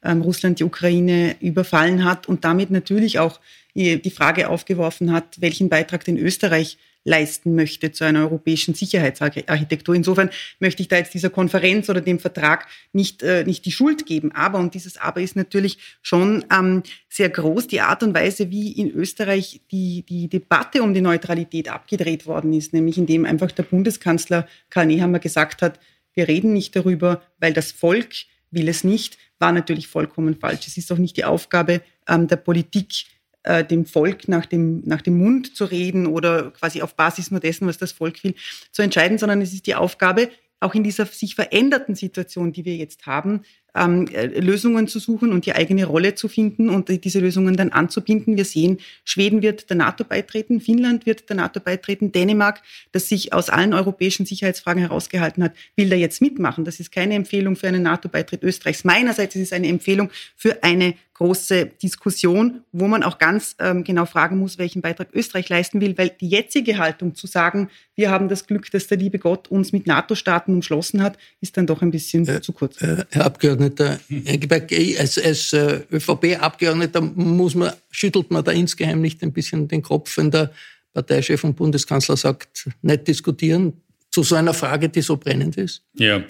ähm, 0.08 0.22
Russland 0.22 0.60
die 0.60 0.64
Ukraine 0.64 1.36
überfallen 1.40 2.04
hat 2.04 2.28
und 2.28 2.44
damit 2.44 2.72
natürlich 2.72 3.20
auch 3.20 3.40
die 3.76 4.10
Frage 4.10 4.50
aufgeworfen 4.50 5.12
hat, 5.12 5.40
welchen 5.40 5.70
Beitrag 5.70 6.04
denn 6.04 6.18
Österreich 6.18 6.80
leisten 7.08 7.56
möchte 7.56 7.92
zu 7.92 8.04
einer 8.04 8.20
europäischen 8.20 8.74
Sicherheitsarchitektur. 8.74 9.96
Insofern 9.96 10.30
möchte 10.60 10.82
ich 10.82 10.90
da 10.90 10.98
jetzt 10.98 11.14
dieser 11.14 11.30
Konferenz 11.30 11.90
oder 11.90 12.02
dem 12.02 12.20
Vertrag 12.20 12.68
nicht, 12.92 13.24
äh, 13.24 13.46
nicht 13.46 13.66
die 13.66 13.72
Schuld 13.72 14.06
geben. 14.06 14.34
Aber, 14.34 14.60
und 14.60 14.74
dieses 14.74 14.98
Aber 14.98 15.22
ist 15.22 15.38
natürlich 15.38 15.78
schon 16.02 16.46
ähm, 16.54 16.84
sehr 17.08 17.30
groß, 17.30 17.68
die 17.68 17.80
Art 17.80 18.04
und 18.04 18.14
Weise, 18.14 18.52
wie 18.52 18.74
in 18.74 18.92
Österreich 18.92 19.62
die, 19.72 20.04
die 20.04 20.28
Debatte 20.28 20.84
um 20.84 20.94
die 20.94 21.02
Neutralität 21.02 21.70
abgedreht 21.70 22.28
worden 22.28 22.52
ist, 22.52 22.74
nämlich 22.74 22.98
indem 22.98 23.26
einfach 23.26 23.52
der 23.54 23.64
Bundeskanzler 23.64 24.46
Karl 24.70 24.88
Nehammer 24.88 25.20
gesagt 25.20 25.62
hat, 25.62 25.80
wir 26.14 26.28
reden 26.28 26.52
nicht 26.52 26.76
darüber, 26.76 27.22
weil 27.40 27.54
das 27.54 27.72
Volk 27.72 28.10
will 28.52 28.68
es 28.70 28.84
nicht, 28.84 29.18
war 29.40 29.52
natürlich 29.52 29.88
vollkommen 29.88 30.36
falsch. 30.40 30.68
Es 30.68 30.78
ist 30.78 30.92
auch 30.92 30.98
nicht 30.98 31.18
die 31.18 31.26
Aufgabe 31.26 31.82
ähm, 32.08 32.28
der 32.28 32.38
Politik, 32.38 33.06
äh, 33.44 33.64
dem 33.64 33.86
Volk 33.86 34.28
nach 34.28 34.46
dem, 34.46 34.82
nach 34.86 35.02
dem 35.02 35.18
Mund 35.18 35.56
zu 35.56 35.66
reden 35.66 36.08
oder 36.08 36.52
quasi 36.52 36.82
auf 36.82 36.96
Basis 36.96 37.32
nur 37.32 37.40
dessen, 37.40 37.68
was 37.68 37.78
das 37.78 37.92
Volk 37.92 38.24
will, 38.24 38.36
zu 38.72 38.82
entscheiden, 38.82 39.18
sondern 39.18 39.42
es 39.42 39.54
ist 39.54 39.68
die 39.68 39.76
Aufgabe, 39.76 40.30
auch 40.60 40.74
in 40.74 40.84
dieser 40.84 41.06
sich 41.06 41.36
veränderten 41.36 41.96
Situation, 41.96 42.52
die 42.52 42.66
wir 42.66 42.76
jetzt 42.76 43.06
haben, 43.06 43.44
ähm, 43.78 44.08
äh, 44.08 44.26
Lösungen 44.40 44.88
zu 44.88 45.00
suchen 45.00 45.32
und 45.32 45.46
die 45.46 45.54
eigene 45.54 45.86
Rolle 45.86 46.16
zu 46.16 46.28
finden 46.28 46.70
und 46.70 46.90
diese 47.04 47.20
Lösungen 47.20 47.56
dann 47.56 47.70
anzubinden. 47.70 48.38
Wir 48.38 48.46
sehen, 48.46 48.80
Schweden 49.06 49.42
wird 49.42 49.70
der 49.70 49.78
NATO 49.78 50.04
beitreten, 50.04 50.62
Finnland 50.62 51.06
wird 51.06 51.30
der 51.30 51.36
NATO 51.36 51.60
beitreten, 51.60 52.12
Dänemark, 52.12 52.62
das 52.92 53.10
sich 53.10 53.34
aus 53.34 53.50
allen 53.50 53.74
europäischen 53.74 54.26
Sicherheitsfragen 54.26 54.82
herausgehalten 54.82 55.44
hat, 55.44 55.54
will 55.76 55.90
da 55.90 55.96
jetzt 55.96 56.22
mitmachen. 56.22 56.66
Das 56.66 56.80
ist 56.80 56.92
keine 56.92 57.16
Empfehlung 57.16 57.56
für 57.56 57.68
einen 57.68 57.84
NATO-Beitritt 57.84 58.44
Österreichs. 58.44 58.84
Meinerseits 58.84 59.36
ist 59.36 59.44
es 59.44 59.54
eine 59.54 59.68
Empfehlung 59.68 60.10
für 60.36 60.64
eine 60.64 60.96
große 61.18 61.66
Diskussion, 61.82 62.62
wo 62.72 62.88
man 62.88 63.02
auch 63.02 63.18
ganz 63.18 63.56
ähm, 63.60 63.84
genau 63.84 64.06
fragen 64.06 64.38
muss, 64.38 64.60
welchen 64.60 64.82
Beitrag 64.82 65.10
Österreich 65.14 65.50
leisten 65.50 65.82
will, 65.82 65.98
weil 65.98 66.10
die 66.10 66.30
jetzige 66.30 66.78
Haltung 66.78 67.16
zu 67.16 67.26
sagen, 67.26 67.70
wir 67.96 68.12
haben 68.12 68.30
das 68.30 68.46
Glück, 68.46 68.70
dass 68.70 68.86
der 68.86 69.00
liebe 69.00 69.18
Gott 69.18 69.48
uns 69.48 69.72
mit 69.72 69.88
NATO-Staaten 69.88 70.54
umschlossen 70.54 71.02
hat, 71.02 71.18
ist 71.42 71.58
dann 71.58 71.66
doch 71.66 71.82
ein 71.82 71.90
bisschen 71.90 72.28
äh, 72.28 72.42
zu 72.42 72.54
kurz. 72.54 72.80
Äh, 72.82 73.06
Herr 73.10 73.26
Abgeordneter 73.26 74.00
Engelberg, 74.10 74.72
als, 75.00 75.18
als 75.18 75.54
äh, 75.54 75.82
ÖVP-Abgeordneter 75.92 77.02
muss 77.02 77.56
man, 77.56 77.74
schüttelt 77.90 78.30
man 78.30 78.44
da 78.44 78.52
insgeheim 78.52 79.02
nicht 79.02 79.24
ein 79.24 79.34
bisschen 79.34 79.68
den 79.68 79.82
Kopf, 79.82 80.18
wenn 80.18 80.30
der 80.30 80.52
Parteichef 80.94 81.44
und 81.44 81.56
Bundeskanzler 81.56 82.16
sagt, 82.16 82.70
nicht 82.84 83.08
diskutieren 83.08 83.82
zu 84.12 84.22
so 84.22 84.36
einer 84.36 84.54
Frage, 84.54 84.90
die 84.90 85.02
so 85.02 85.18
brennend 85.18 85.58
ist? 85.58 85.84
Ja, 85.94 86.24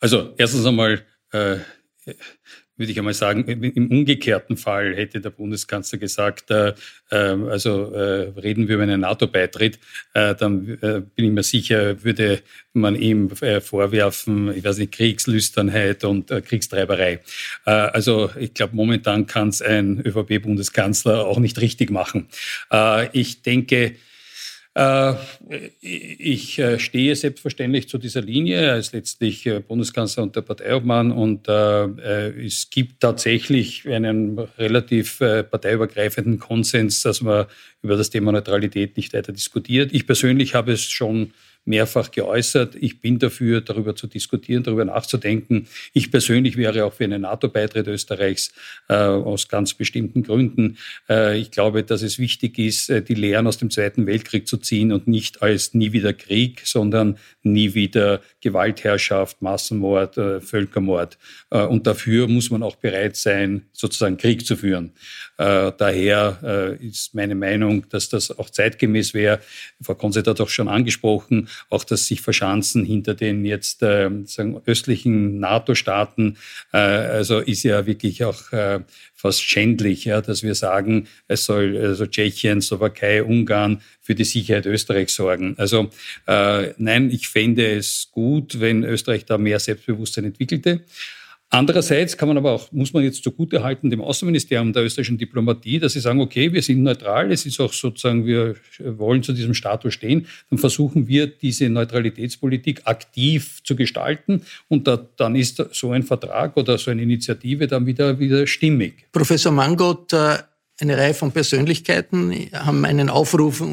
also 0.00 0.34
erstens 0.36 0.66
einmal 0.66 1.02
äh, 1.32 1.56
würde 2.76 2.90
ich 2.90 2.98
einmal 2.98 3.14
sagen, 3.14 3.44
im 3.44 3.90
umgekehrten 3.90 4.56
Fall 4.56 4.94
hätte 4.96 5.20
der 5.20 5.30
Bundeskanzler 5.30 5.98
gesagt, 5.98 6.50
äh, 6.50 6.74
äh, 7.10 7.16
also 7.16 7.92
äh, 7.92 8.32
reden 8.38 8.66
wir 8.66 8.74
über 8.74 8.82
einen 8.82 9.00
NATO-Beitritt, 9.00 9.78
äh, 10.14 10.34
dann 10.34 10.78
äh, 10.82 11.02
bin 11.14 11.26
ich 11.26 11.30
mir 11.30 11.42
sicher, 11.42 12.02
würde 12.02 12.40
man 12.72 12.96
ihm 12.96 13.30
äh, 13.40 13.60
vorwerfen, 13.60 14.52
ich 14.56 14.64
weiß 14.64 14.78
nicht, 14.78 14.92
Kriegslüsternheit 14.92 16.04
und 16.04 16.28
Kriegstreiberei. 16.28 17.20
also 17.64 18.30
ich 18.38 18.54
glaube, 18.54 18.74
momentan 18.74 19.26
kann 19.26 19.48
es 19.48 19.62
ein 19.62 20.00
ÖVP-Bundeskanzler 20.04 21.26
auch 21.26 21.38
nicht 21.38 21.60
richtig 21.60 21.90
machen. 21.90 22.28
ich 23.12 23.42
denke, 23.42 23.76
äh, 23.76 23.94
ich 25.80 26.58
äh, 26.58 26.80
stehe 26.80 27.14
selbstverständlich 27.14 27.88
zu 27.88 27.96
dieser 27.96 28.22
Linie. 28.22 28.76
Ist 28.76 28.92
letztlich 28.92 29.46
äh, 29.46 29.60
Bundeskanzler 29.60 30.24
und 30.24 30.34
der 30.34 30.42
Parteiobmann 30.42 31.12
und 31.12 31.48
es 31.48 32.70
gibt 32.70 33.00
tatsächlich 33.00 33.88
einen 33.88 34.38
relativ 34.38 35.18
parteiübergreifenden 35.18 36.38
Konsens, 36.38 37.02
dass 37.02 37.20
man 37.20 37.46
über 37.82 37.96
das 37.96 38.10
Thema 38.10 38.32
Neutralität 38.32 38.96
nicht 38.96 39.12
weiter 39.12 39.32
diskutiert. 39.32 39.92
Ich 39.92 40.06
persönlich 40.06 40.54
habe 40.54 40.72
es 40.72 40.82
schon 40.82 41.32
mehrfach 41.64 42.10
geäußert. 42.10 42.76
Ich 42.76 43.00
bin 43.00 43.18
dafür, 43.18 43.60
darüber 43.60 43.96
zu 43.96 44.06
diskutieren, 44.06 44.62
darüber 44.62 44.84
nachzudenken. 44.84 45.66
Ich 45.92 46.10
persönlich 46.10 46.56
wäre 46.56 46.84
auch 46.84 46.92
für 46.92 47.04
einen 47.04 47.22
NATO-Beitritt 47.22 47.86
Österreichs 47.86 48.52
äh, 48.88 48.94
aus 48.94 49.48
ganz 49.48 49.74
bestimmten 49.74 50.22
Gründen. 50.22 50.78
Äh, 51.08 51.38
ich 51.38 51.50
glaube, 51.50 51.82
dass 51.82 52.02
es 52.02 52.18
wichtig 52.18 52.58
ist, 52.58 52.90
äh, 52.90 53.02
die 53.02 53.14
Lehren 53.14 53.46
aus 53.46 53.58
dem 53.58 53.70
Zweiten 53.70 54.06
Weltkrieg 54.06 54.46
zu 54.46 54.58
ziehen 54.58 54.92
und 54.92 55.08
nicht 55.08 55.42
als 55.42 55.74
nie 55.74 55.92
wieder 55.92 56.12
Krieg, 56.12 56.62
sondern 56.64 57.16
nie 57.42 57.74
wieder 57.74 58.20
Gewaltherrschaft, 58.40 59.42
Massenmord, 59.42 60.18
äh, 60.18 60.40
Völkermord. 60.40 61.18
Äh, 61.50 61.62
und 61.62 61.86
dafür 61.86 62.28
muss 62.28 62.50
man 62.50 62.62
auch 62.62 62.76
bereit 62.76 63.16
sein, 63.16 63.66
sozusagen 63.72 64.16
Krieg 64.16 64.46
zu 64.46 64.56
führen. 64.56 64.92
Äh, 65.38 65.72
daher 65.76 66.78
ist 66.80 67.14
meine 67.14 67.34
Meinung, 67.34 67.88
dass 67.88 68.08
das 68.08 68.36
auch 68.36 68.50
zeitgemäß 68.50 69.14
wäre. 69.14 69.40
Frau 69.80 69.94
Konzert 69.94 70.26
hat 70.26 70.40
auch 70.40 70.48
schon 70.48 70.68
angesprochen, 70.68 71.48
auch 71.70 71.84
das 71.84 72.06
sich 72.06 72.20
verschanzen 72.20 72.84
hinter 72.84 73.14
den 73.14 73.44
jetzt 73.44 73.80
sagen, 73.80 74.60
östlichen 74.66 75.38
NATO-Staaten, 75.40 76.36
also 76.70 77.38
ist 77.38 77.62
ja 77.62 77.86
wirklich 77.86 78.24
auch 78.24 78.42
fast 79.24 79.42
schändlich, 79.42 80.04
ja, 80.04 80.20
dass 80.20 80.42
wir 80.42 80.54
sagen, 80.54 81.08
es 81.28 81.46
soll 81.46 81.78
also 81.78 82.04
Tschechien, 82.06 82.60
Slowakei, 82.60 83.22
Ungarn 83.22 83.80
für 84.02 84.14
die 84.14 84.24
Sicherheit 84.24 84.66
Österreichs 84.66 85.14
sorgen. 85.14 85.54
Also 85.56 85.90
äh, 86.26 86.74
nein, 86.76 87.10
ich 87.10 87.28
fände 87.28 87.74
es 87.74 88.08
gut, 88.12 88.60
wenn 88.60 88.84
Österreich 88.84 89.24
da 89.24 89.38
mehr 89.38 89.60
Selbstbewusstsein 89.60 90.26
entwickelte. 90.26 90.82
Andererseits 91.54 92.16
kann 92.16 92.26
man 92.26 92.36
aber 92.36 92.50
auch, 92.50 92.72
muss 92.72 92.92
man 92.92 93.04
jetzt 93.04 93.22
zugute 93.22 93.62
halten, 93.62 93.88
dem 93.88 94.00
Außenministerium 94.00 94.72
der 94.72 94.82
österreichischen 94.82 95.18
Diplomatie, 95.18 95.78
dass 95.78 95.92
sie 95.92 96.00
sagen, 96.00 96.20
okay, 96.20 96.52
wir 96.52 96.60
sind 96.62 96.82
neutral, 96.82 97.30
es 97.30 97.46
ist 97.46 97.60
auch 97.60 97.72
sozusagen, 97.72 98.26
wir 98.26 98.56
wollen 98.80 99.22
zu 99.22 99.32
diesem 99.32 99.54
Status 99.54 99.94
stehen, 99.94 100.26
dann 100.50 100.58
versuchen 100.58 101.06
wir 101.06 101.28
diese 101.28 101.68
Neutralitätspolitik 101.68 102.82
aktiv 102.86 103.62
zu 103.62 103.76
gestalten 103.76 104.42
und 104.66 104.88
da, 104.88 104.96
dann 104.96 105.36
ist 105.36 105.64
so 105.70 105.92
ein 105.92 106.02
Vertrag 106.02 106.56
oder 106.56 106.76
so 106.76 106.90
eine 106.90 107.02
Initiative 107.02 107.68
dann 107.68 107.86
wieder, 107.86 108.18
wieder 108.18 108.48
stimmig. 108.48 109.06
Professor 109.12 109.52
Mangot, 109.52 110.12
äh, 110.12 110.38
eine 110.80 110.98
Reihe 110.98 111.14
von 111.14 111.30
Persönlichkeiten 111.30 112.34
haben 112.52 112.84
einen 112.84 113.08
Aufruf 113.08 113.60
äh, 113.60 113.64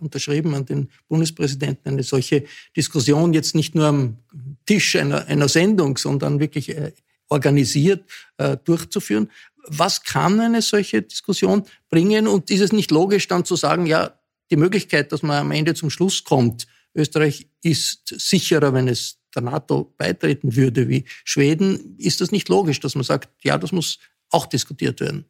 unterschrieben 0.00 0.54
an 0.54 0.64
den 0.64 0.88
Bundespräsidenten, 1.08 1.92
eine 1.92 2.02
solche 2.04 2.44
Diskussion 2.74 3.34
jetzt 3.34 3.54
nicht 3.54 3.74
nur 3.74 3.84
am 3.84 4.16
Tisch 4.64 4.96
einer, 4.96 5.26
einer 5.26 5.48
Sendung, 5.48 5.98
sondern 5.98 6.40
wirklich 6.40 6.70
äh, 6.70 6.92
organisiert 7.28 8.04
äh, 8.38 8.56
durchzuführen. 8.64 9.30
Was 9.66 10.02
kann 10.02 10.40
eine 10.40 10.62
solche 10.62 11.02
Diskussion 11.02 11.64
bringen? 11.90 12.26
Und 12.26 12.50
ist 12.50 12.60
es 12.60 12.72
nicht 12.72 12.90
logisch 12.90 13.28
dann 13.28 13.44
zu 13.44 13.56
sagen, 13.56 13.86
ja, 13.86 14.18
die 14.50 14.56
Möglichkeit, 14.56 15.12
dass 15.12 15.22
man 15.22 15.38
am 15.38 15.50
Ende 15.50 15.74
zum 15.74 15.90
Schluss 15.90 16.24
kommt, 16.24 16.66
Österreich 16.94 17.46
ist 17.62 18.14
sicherer, 18.18 18.72
wenn 18.72 18.88
es 18.88 19.18
der 19.34 19.42
NATO 19.42 19.94
beitreten 19.96 20.56
würde 20.56 20.88
wie 20.88 21.04
Schweden, 21.24 21.96
ist 21.98 22.20
das 22.20 22.32
nicht 22.32 22.48
logisch, 22.48 22.80
dass 22.80 22.94
man 22.94 23.04
sagt, 23.04 23.28
ja, 23.44 23.58
das 23.58 23.72
muss 23.72 23.98
auch 24.30 24.46
diskutiert 24.46 25.00
werden? 25.00 25.26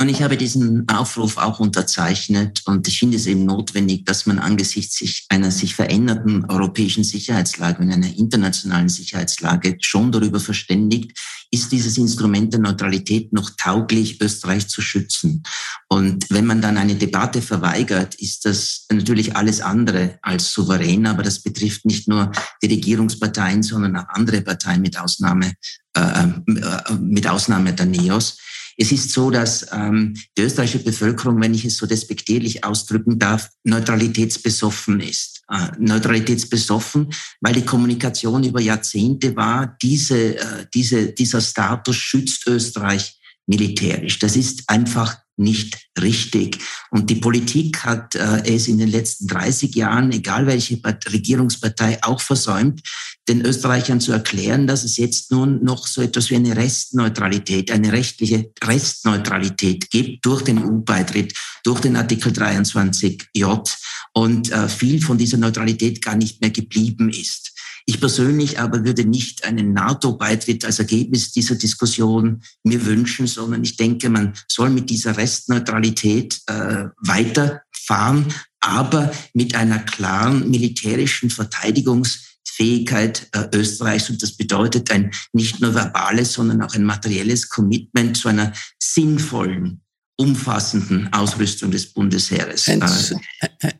Und 0.00 0.08
ich 0.08 0.22
habe 0.22 0.36
diesen 0.36 0.88
Aufruf 0.88 1.36
auch 1.36 1.60
unterzeichnet 1.60 2.62
und 2.64 2.88
ich 2.88 2.98
finde 2.98 3.16
es 3.16 3.26
eben 3.26 3.44
notwendig, 3.44 4.04
dass 4.04 4.26
man 4.26 4.40
angesichts 4.40 4.96
sich 4.96 5.24
einer 5.28 5.52
sich 5.52 5.76
veränderten 5.76 6.44
europäischen 6.46 7.04
Sicherheitslage 7.04 7.80
und 7.80 7.92
einer 7.92 8.12
internationalen 8.16 8.88
Sicherheitslage 8.88 9.76
schon 9.80 10.10
darüber 10.10 10.40
verständigt, 10.40 11.16
ist 11.52 11.70
dieses 11.70 11.96
Instrument 11.96 12.52
der 12.52 12.60
Neutralität 12.60 13.32
noch 13.32 13.50
tauglich, 13.56 14.20
Österreich 14.20 14.66
zu 14.66 14.82
schützen. 14.82 15.44
Und 15.88 16.26
wenn 16.28 16.46
man 16.46 16.60
dann 16.60 16.76
eine 16.76 16.96
Debatte 16.96 17.40
verweigert, 17.40 18.16
ist 18.16 18.46
das 18.46 18.86
natürlich 18.90 19.36
alles 19.36 19.60
andere 19.60 20.18
als 20.22 20.50
souverän, 20.50 21.06
aber 21.06 21.22
das 21.22 21.40
betrifft 21.40 21.84
nicht 21.84 22.08
nur 22.08 22.32
die 22.60 22.66
Regierungsparteien, 22.66 23.62
sondern 23.62 23.96
auch 23.96 24.08
andere 24.08 24.40
Parteien 24.40 24.82
mit 24.82 24.98
Ausnahme, 24.98 25.52
äh, 25.96 26.00
äh 26.00 26.94
mit 26.98 27.28
Ausnahme 27.28 27.72
der 27.72 27.86
NEOS. 27.86 28.38
Es 28.76 28.92
ist 28.92 29.12
so, 29.12 29.30
dass 29.30 29.66
ähm, 29.72 30.14
die 30.36 30.42
österreichische 30.42 30.84
Bevölkerung, 30.84 31.40
wenn 31.40 31.54
ich 31.54 31.64
es 31.64 31.76
so 31.76 31.86
despektierlich 31.86 32.64
ausdrücken 32.64 33.18
darf, 33.18 33.50
neutralitätsbesoffen 33.64 35.00
ist. 35.00 35.42
Äh, 35.50 35.72
neutralitätsbesoffen, 35.78 37.12
weil 37.40 37.54
die 37.54 37.64
Kommunikation 37.64 38.44
über 38.44 38.60
Jahrzehnte 38.60 39.36
war, 39.36 39.76
diese, 39.82 40.38
äh, 40.38 40.66
diese, 40.72 41.12
dieser 41.12 41.40
Status 41.40 41.96
schützt 41.96 42.46
Österreich 42.46 43.20
militärisch. 43.46 44.18
Das 44.18 44.36
ist 44.36 44.64
einfach 44.68 45.18
nicht 45.36 45.88
richtig. 46.00 46.58
Und 46.90 47.10
die 47.10 47.16
Politik 47.16 47.84
hat 47.84 48.14
äh, 48.14 48.42
es 48.44 48.68
in 48.68 48.78
den 48.78 48.88
letzten 48.88 49.26
30 49.26 49.74
Jahren, 49.74 50.12
egal 50.12 50.46
welche 50.46 50.80
Regierungspartei, 51.12 52.02
auch 52.02 52.20
versäumt, 52.20 52.82
den 53.28 53.40
Österreichern 53.40 54.00
zu 54.00 54.12
erklären, 54.12 54.66
dass 54.66 54.84
es 54.84 54.96
jetzt 54.96 55.30
nun 55.30 55.64
noch 55.64 55.86
so 55.86 56.02
etwas 56.02 56.30
wie 56.30 56.36
eine 56.36 56.56
Restneutralität, 56.56 57.70
eine 57.70 57.92
rechtliche 57.92 58.50
Restneutralität 58.62 59.90
gibt 59.90 60.24
durch 60.26 60.42
den 60.42 60.58
EU-Beitritt, 60.58 61.34
durch 61.64 61.80
den 61.80 61.96
Artikel 61.96 62.32
23j 62.32 63.76
und 64.12 64.52
äh, 64.52 64.68
viel 64.68 65.02
von 65.02 65.18
dieser 65.18 65.38
Neutralität 65.38 66.02
gar 66.02 66.16
nicht 66.16 66.40
mehr 66.40 66.50
geblieben 66.50 67.08
ist. 67.10 67.53
Ich 67.86 68.00
persönlich 68.00 68.58
aber 68.58 68.84
würde 68.84 69.04
nicht 69.04 69.44
einen 69.44 69.74
NATO-Beitritt 69.74 70.64
als 70.64 70.78
Ergebnis 70.78 71.32
dieser 71.32 71.56
Diskussion 71.56 72.42
mir 72.62 72.86
wünschen, 72.86 73.26
sondern 73.26 73.62
ich 73.62 73.76
denke, 73.76 74.08
man 74.08 74.32
soll 74.48 74.70
mit 74.70 74.88
dieser 74.88 75.18
Restneutralität 75.18 76.40
äh, 76.46 76.86
weiterfahren, 76.96 78.32
aber 78.60 79.12
mit 79.34 79.54
einer 79.54 79.80
klaren 79.80 80.50
militärischen 80.50 81.28
Verteidigungsfähigkeit 81.28 83.28
äh, 83.32 83.48
Österreichs. 83.54 84.08
Und 84.08 84.22
das 84.22 84.34
bedeutet 84.34 84.90
ein 84.90 85.10
nicht 85.34 85.60
nur 85.60 85.74
verbales, 85.74 86.32
sondern 86.32 86.62
auch 86.62 86.74
ein 86.74 86.84
materielles 86.84 87.50
Commitment 87.50 88.16
zu 88.16 88.28
einer 88.28 88.54
sinnvollen 88.78 89.83
umfassenden 90.16 91.12
Ausrüstung 91.12 91.70
des 91.70 91.86
Bundesheeres. 91.86 92.66
Heinz, 92.68 93.14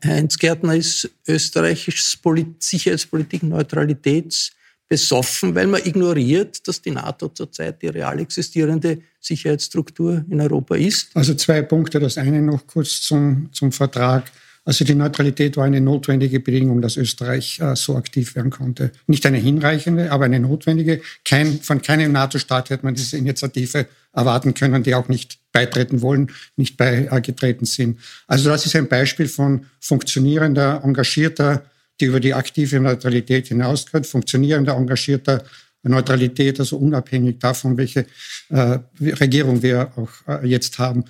Heinz 0.03 0.37
Gärtner 0.37 0.75
ist 0.75 1.09
österreichisches 1.27 2.17
Sicherheitspolitik, 2.59 3.43
Neutralitäts 3.43 4.51
besoffen, 4.87 5.55
weil 5.55 5.67
man 5.67 5.81
ignoriert, 5.83 6.67
dass 6.67 6.81
die 6.81 6.91
NATO 6.91 7.29
zurzeit 7.29 7.81
die 7.81 7.87
real 7.87 8.19
existierende 8.19 8.99
Sicherheitsstruktur 9.19 10.23
in 10.29 10.39
Europa 10.41 10.75
ist? 10.75 11.07
Also 11.15 11.33
zwei 11.33 11.61
Punkte. 11.63 11.99
Das 11.99 12.17
eine 12.17 12.41
noch 12.41 12.67
kurz 12.67 13.01
zum, 13.01 13.49
zum 13.51 13.71
Vertrag. 13.71 14.31
Also 14.65 14.83
die 14.83 14.95
Neutralität 14.95 15.57
war 15.57 15.65
eine 15.65 15.79
notwendige 15.79 16.39
Bedingung, 16.39 16.81
dass 16.81 16.97
Österreich 16.97 17.59
äh, 17.59 17.75
so 17.75 17.95
aktiv 17.95 18.35
werden 18.35 18.49
konnte. 18.49 18.91
Nicht 19.05 19.25
eine 19.27 19.37
hinreichende, 19.37 20.11
aber 20.11 20.25
eine 20.25 20.39
notwendige. 20.39 21.01
Kein, 21.23 21.59
von 21.61 21.83
keinem 21.83 22.11
NATO-Staat 22.11 22.71
hätte 22.71 22.83
man 22.83 22.95
diese 22.95 23.17
Initiative 23.17 23.85
erwarten 24.11 24.55
können, 24.55 24.81
die 24.81 24.95
auch 24.95 25.07
nicht 25.07 25.37
beitreten 25.51 26.01
wollen, 26.01 26.31
nicht 26.55 26.77
beigetreten 26.77 27.65
sind. 27.65 27.99
Also 28.27 28.49
das 28.49 28.65
ist 28.65 28.75
ein 28.75 28.87
Beispiel 28.87 29.27
von 29.27 29.67
funktionierender, 29.79 30.81
engagierter, 30.83 31.63
die 32.01 32.05
über 32.05 32.19
die 32.19 32.33
aktive 32.33 32.79
Neutralität 32.79 33.47
hinausgeht, 33.47 34.07
funktionierender, 34.07 34.75
engagierter 34.75 35.43
Neutralität, 35.83 36.59
also 36.59 36.77
unabhängig 36.77 37.37
davon, 37.39 37.77
welche 37.77 38.07
äh, 38.49 38.79
Regierung 38.99 39.61
wir 39.61 39.91
auch 39.95 40.09
äh, 40.27 40.47
jetzt 40.47 40.79
haben. 40.79 41.05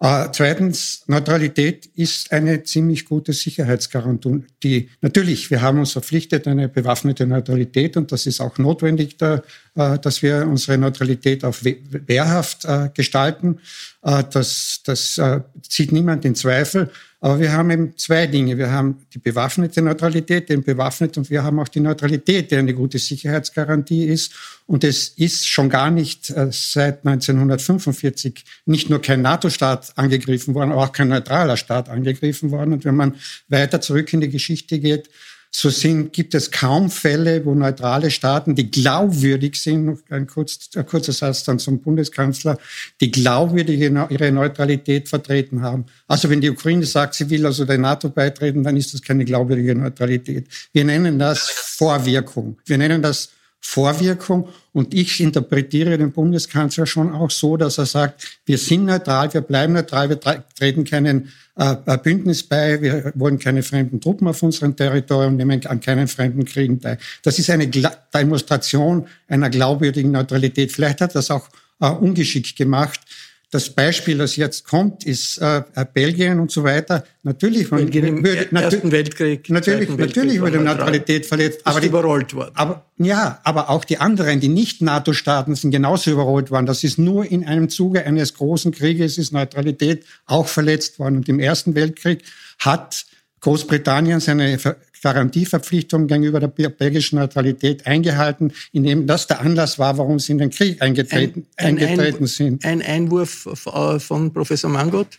Äh, 0.00 0.28
zweitens, 0.32 1.02
Neutralität 1.08 1.86
ist 1.96 2.30
eine 2.30 2.62
ziemlich 2.62 3.04
gute 3.04 3.32
Sicherheitsgarantie. 3.32 4.90
Natürlich, 5.00 5.50
wir 5.50 5.60
haben 5.60 5.80
uns 5.80 5.92
verpflichtet, 5.92 6.46
eine 6.46 6.68
bewaffnete 6.68 7.26
Neutralität 7.26 7.96
und 7.96 8.12
das 8.12 8.26
ist 8.26 8.40
auch 8.40 8.58
notwendig, 8.58 9.20
äh, 9.20 9.40
dass 9.78 10.22
wir 10.22 10.46
unsere 10.46 10.76
Neutralität 10.76 11.44
auch 11.44 11.54
wehrhaft 11.62 12.64
äh, 12.64 12.90
gestalten. 12.92 13.60
Äh, 14.02 14.24
das, 14.30 14.80
das 14.84 15.18
äh, 15.18 15.40
zieht 15.62 15.92
niemand 15.92 16.24
in 16.24 16.34
Zweifel. 16.34 16.90
Aber 17.20 17.40
wir 17.40 17.52
haben 17.52 17.70
eben 17.70 17.96
zwei 17.96 18.28
Dinge. 18.28 18.58
Wir 18.58 18.70
haben 18.70 18.98
die 19.12 19.18
bewaffnete 19.18 19.82
Neutralität, 19.82 20.48
den 20.48 20.62
bewaffnet, 20.62 21.18
und 21.18 21.30
wir 21.30 21.42
haben 21.42 21.58
auch 21.58 21.66
die 21.66 21.80
Neutralität, 21.80 22.50
die 22.50 22.56
eine 22.56 22.74
gute 22.74 22.98
Sicherheitsgarantie 22.98 24.04
ist. 24.04 24.32
Und 24.66 24.84
es 24.84 25.08
ist 25.08 25.48
schon 25.48 25.68
gar 25.68 25.90
nicht 25.90 26.30
äh, 26.30 26.48
seit 26.52 27.04
1945 27.04 28.44
nicht 28.66 28.88
nur 28.88 29.02
kein 29.02 29.22
NATO-Staat 29.22 29.92
angegriffen 29.96 30.54
worden, 30.54 30.70
aber 30.70 30.84
auch 30.84 30.92
kein 30.92 31.08
neutraler 31.08 31.56
Staat 31.56 31.88
angegriffen 31.88 32.52
worden. 32.52 32.72
Und 32.72 32.84
wenn 32.84 32.94
man 32.94 33.16
weiter 33.48 33.80
zurück 33.80 34.12
in 34.12 34.20
die 34.20 34.30
Geschichte 34.30 34.78
geht, 34.78 35.08
so 35.50 35.70
sind, 35.70 36.12
gibt 36.12 36.34
es 36.34 36.50
kaum 36.50 36.90
Fälle, 36.90 37.44
wo 37.44 37.54
neutrale 37.54 38.10
Staaten, 38.10 38.54
die 38.54 38.70
glaubwürdig 38.70 39.60
sind, 39.60 39.86
noch 39.86 39.98
ein, 40.10 40.26
kurz, 40.26 40.70
ein 40.76 40.86
kurzer 40.86 41.12
Satz 41.12 41.44
dann 41.44 41.58
zum 41.58 41.80
Bundeskanzler, 41.80 42.58
die 43.00 43.10
glaubwürdig 43.10 43.80
ihre 43.80 44.32
Neutralität 44.32 45.08
vertreten 45.08 45.62
haben. 45.62 45.86
Also 46.06 46.28
wenn 46.30 46.40
die 46.40 46.50
Ukraine 46.50 46.84
sagt, 46.84 47.14
sie 47.14 47.30
will 47.30 47.46
also 47.46 47.64
der 47.64 47.78
NATO 47.78 48.10
beitreten, 48.10 48.62
dann 48.62 48.76
ist 48.76 48.92
das 48.92 49.02
keine 49.02 49.24
glaubwürdige 49.24 49.74
Neutralität. 49.74 50.46
Wir 50.72 50.84
nennen 50.84 51.18
das 51.18 51.48
Vorwirkung. 51.50 52.58
Wir 52.66 52.78
nennen 52.78 53.02
das 53.02 53.30
Vorwirkung. 53.60 54.48
Und 54.72 54.94
ich 54.94 55.20
interpretiere 55.20 55.98
den 55.98 56.12
Bundeskanzler 56.12 56.86
schon 56.86 57.12
auch 57.12 57.30
so, 57.30 57.56
dass 57.56 57.78
er 57.78 57.86
sagt, 57.86 58.40
wir 58.46 58.58
sind 58.58 58.84
neutral, 58.84 59.32
wir 59.34 59.40
bleiben 59.40 59.72
neutral, 59.72 60.08
wir 60.08 60.20
treten 60.20 60.84
keinen 60.84 61.32
äh, 61.56 61.74
äh, 61.86 61.98
Bündnis 61.98 62.44
bei, 62.44 62.80
wir 62.80 63.12
wollen 63.16 63.38
keine 63.38 63.62
fremden 63.62 64.00
Truppen 64.00 64.28
auf 64.28 64.42
unserem 64.42 64.76
Territorium, 64.76 65.36
nehmen 65.36 65.66
an 65.66 65.80
keinen 65.80 66.06
fremden 66.06 66.44
Kriegen 66.44 66.78
bei. 66.78 66.98
Das 67.22 67.38
ist 67.38 67.50
eine 67.50 67.68
Demonstration 68.14 69.06
einer 69.26 69.50
glaubwürdigen 69.50 70.12
Neutralität. 70.12 70.70
Vielleicht 70.70 71.00
hat 71.00 71.14
das 71.14 71.30
auch 71.30 71.48
äh, 71.80 71.88
ungeschickt 71.88 72.56
gemacht. 72.56 73.00
Das 73.50 73.70
Beispiel, 73.70 74.18
das 74.18 74.36
jetzt 74.36 74.66
kommt, 74.66 75.04
ist 75.04 75.38
äh, 75.38 75.62
Belgien 75.94 76.38
und 76.38 76.50
so 76.50 76.64
weiter. 76.64 77.04
Natürlich, 77.22 77.70
man 77.70 77.80
Belgien 77.80 78.22
würde, 78.22 78.42
im 78.42 78.56
Ersten 78.56 78.92
Weltkrieg, 78.92 79.48
natürlich, 79.48 79.88
Weltkrieg 79.88 79.98
natürlich 79.98 80.40
wurde 80.42 80.58
Neutralität 80.58 81.24
verletzt. 81.24 81.60
Aber 81.64 81.80
die, 81.80 81.86
überrollt 81.86 82.34
worden. 82.34 82.50
Aber, 82.54 82.84
ja, 82.98 83.40
aber 83.44 83.70
auch 83.70 83.86
die 83.86 83.96
anderen, 83.96 84.40
die 84.40 84.48
nicht 84.48 84.82
NATO-Staaten, 84.82 85.54
sind 85.54 85.70
genauso 85.70 86.10
überrollt 86.10 86.50
worden. 86.50 86.66
Das 86.66 86.84
ist 86.84 86.98
nur 86.98 87.24
in 87.24 87.46
einem 87.46 87.70
Zuge 87.70 88.04
eines 88.04 88.34
großen 88.34 88.70
Krieges 88.70 89.16
ist 89.16 89.32
Neutralität 89.32 90.04
auch 90.26 90.46
verletzt 90.46 90.98
worden. 90.98 91.16
Und 91.16 91.28
im 91.30 91.40
Ersten 91.40 91.74
Weltkrieg 91.74 92.24
hat 92.58 93.06
Großbritannien 93.40 94.20
seine 94.20 94.58
Garantieverpflichtung 95.02 96.06
gegenüber 96.06 96.40
der 96.40 96.48
belgischen 96.48 97.18
Neutralität 97.18 97.86
eingehalten, 97.86 98.52
indem 98.72 99.06
das 99.06 99.26
der 99.26 99.40
Anlass 99.40 99.78
war, 99.78 99.98
warum 99.98 100.18
sie 100.18 100.32
in 100.32 100.38
den 100.38 100.50
Krieg 100.50 100.80
eingetreten, 100.82 101.46
ein, 101.56 101.78
ein 101.78 101.88
eingetreten 101.88 102.26
sind. 102.26 102.64
Ein 102.64 102.82
Einwurf 102.82 103.46
äh, 103.66 103.98
von 103.98 104.32
Professor 104.32 104.70
Mangot? 104.70 105.18